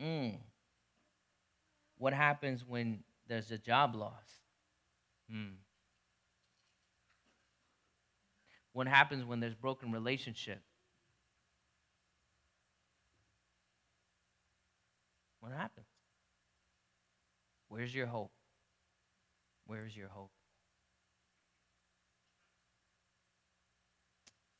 Mm. 0.01 0.37
What 1.97 2.13
happens 2.13 2.65
when 2.67 3.03
there's 3.27 3.51
a 3.51 3.57
job 3.57 3.95
loss? 3.95 4.13
Mm. 5.33 5.53
What 8.73 8.87
happens 8.87 9.23
when 9.23 9.39
there's 9.39 9.55
broken 9.55 9.91
relationship? 9.91 10.61
What 15.49 15.57
happens? 15.57 15.87
Where's 17.69 17.93
your 17.93 18.05
hope? 18.05 18.29
Where's 19.65 19.97
your 19.97 20.07
hope? 20.07 20.29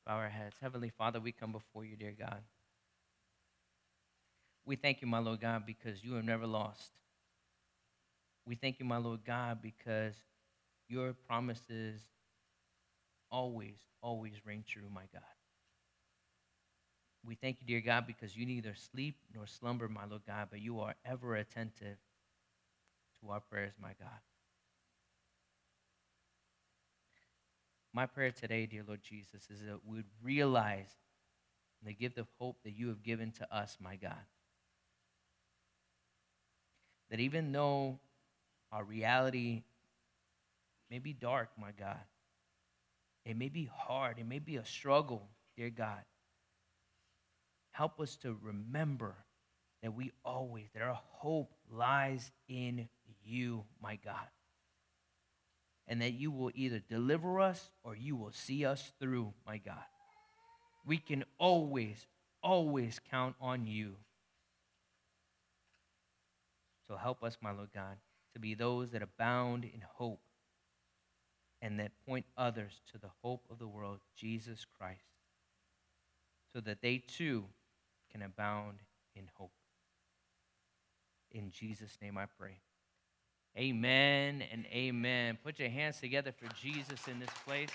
Bow 0.08 0.16
our 0.16 0.30
heads. 0.30 0.56
Heavenly 0.60 0.90
Father, 0.90 1.20
we 1.20 1.32
come 1.32 1.52
before 1.52 1.86
you, 1.86 1.96
dear 1.96 2.16
God. 2.18 2.42
We 4.66 4.78
thank 4.78 5.02
you, 5.02 5.08
my 5.08 5.20
Lord 5.20 5.42
God, 5.42 5.68
because 5.68 6.04
you 6.04 6.14
have 6.14 6.26
never 6.26 6.48
lost. 6.48 6.90
We 8.48 8.56
thank 8.56 8.80
you, 8.80 8.86
my 8.86 8.98
Lord 8.98 9.20
God, 9.24 9.62
because 9.62 10.16
your 10.88 11.14
promises 11.14 12.02
always, 13.30 13.78
always 14.02 14.34
ring 14.44 14.64
true, 14.68 14.90
my 14.92 15.04
God. 15.14 15.22
We 17.26 17.36
thank 17.36 17.57
you, 17.59 17.67
dear 17.67 17.82
God, 17.82 18.07
because 18.07 18.36
you 18.36 18.45
neither 18.45 18.74
sleep 18.74 19.15
nor 19.36 19.45
slumber, 19.45 19.88
my 19.88 20.05
Lord 20.05 20.22
God, 20.26 20.47
but 20.49 20.61
you 20.61 20.80
are 20.80 20.95
ever 21.05 21.36
attentive 21.36 21.97
to 23.22 23.30
our 23.30 23.41
prayers, 23.41 23.74
my 23.82 23.91
God. 23.99 24.20
My 27.93 28.05
prayer 28.05 28.32
today, 28.32 28.65
dear 28.65 28.84
Lord 28.88 29.01
Jesus, 29.03 29.49
is 29.49 29.59
that 29.65 29.80
we 29.86 29.97
would 29.97 30.05
realize 30.24 30.91
the 31.84 31.93
gift 31.93 32.17
of 32.17 32.28
hope 32.38 32.57
that 32.63 32.72
you 32.72 32.88
have 32.89 33.03
given 33.03 33.32
to 33.32 33.55
us, 33.55 33.78
my 33.82 33.95
God. 33.95 34.13
That 37.09 37.20
even 37.20 37.51
though 37.51 37.99
our 38.72 38.84
reality 38.84 39.63
may 40.91 40.99
be 40.99 41.13
dark, 41.13 41.49
my 41.59 41.72
God, 41.78 41.99
it 43.26 43.36
may 43.38 43.49
be 43.49 43.70
hard, 43.74 44.20
it 44.20 44.28
may 44.28 44.39
be 44.39 44.57
a 44.57 44.65
struggle, 44.65 45.28
dear 45.57 45.70
God. 45.70 46.03
Help 47.80 47.99
us 47.99 48.15
to 48.17 48.38
remember 48.43 49.15
that 49.82 49.95
we 49.95 50.11
always, 50.23 50.67
that 50.75 50.84
our 50.84 50.99
hope 51.07 51.51
lies 51.71 52.32
in 52.47 52.88
you, 53.23 53.63
my 53.82 53.97
God 54.03 54.27
and 55.89 56.03
that 56.03 56.13
you 56.13 56.32
will 56.32 56.51
either 56.53 56.80
deliver 56.88 57.41
us 57.41 57.71
or 57.84 57.95
you 57.95 58.15
will 58.15 58.32
see 58.32 58.63
us 58.63 58.93
through, 58.99 59.34
my 59.45 59.57
God. 59.57 59.84
We 60.86 60.97
can 60.97 61.25
always, 61.39 62.05
always 62.43 63.01
count 63.09 63.36
on 63.41 63.65
you. 63.65 63.95
So 66.88 66.95
help 66.95 67.23
us, 67.23 67.38
my 67.41 67.51
Lord 67.51 67.69
God, 67.73 67.97
to 68.34 68.39
be 68.39 68.53
those 68.53 68.91
that 68.91 69.01
abound 69.01 69.65
in 69.65 69.82
hope 69.95 70.21
and 71.59 71.80
that 71.80 71.91
point 72.07 72.25
others 72.38 72.82
to 72.91 72.99
the 72.99 73.09
hope 73.23 73.45
of 73.49 73.57
the 73.57 73.67
world, 73.67 73.99
Jesus 74.15 74.65
Christ, 74.77 75.01
so 76.53 76.61
that 76.61 76.84
they 76.84 76.99
too 76.99 77.45
can 78.12 78.22
abound 78.22 78.80
in 79.16 79.30
hope. 79.36 79.51
In 81.32 81.51
Jesus' 81.51 81.97
name 82.01 82.18
I 82.18 82.26
pray. 82.39 82.60
Amen 83.57 84.43
and 84.51 84.66
amen. 84.68 85.38
Put 85.43 85.60
your 85.60 85.70
hands 85.70 85.99
together 85.99 86.32
for 86.32 86.47
Jesus 86.55 87.07
in 87.07 87.20
this 87.20 87.30
place. 87.45 87.70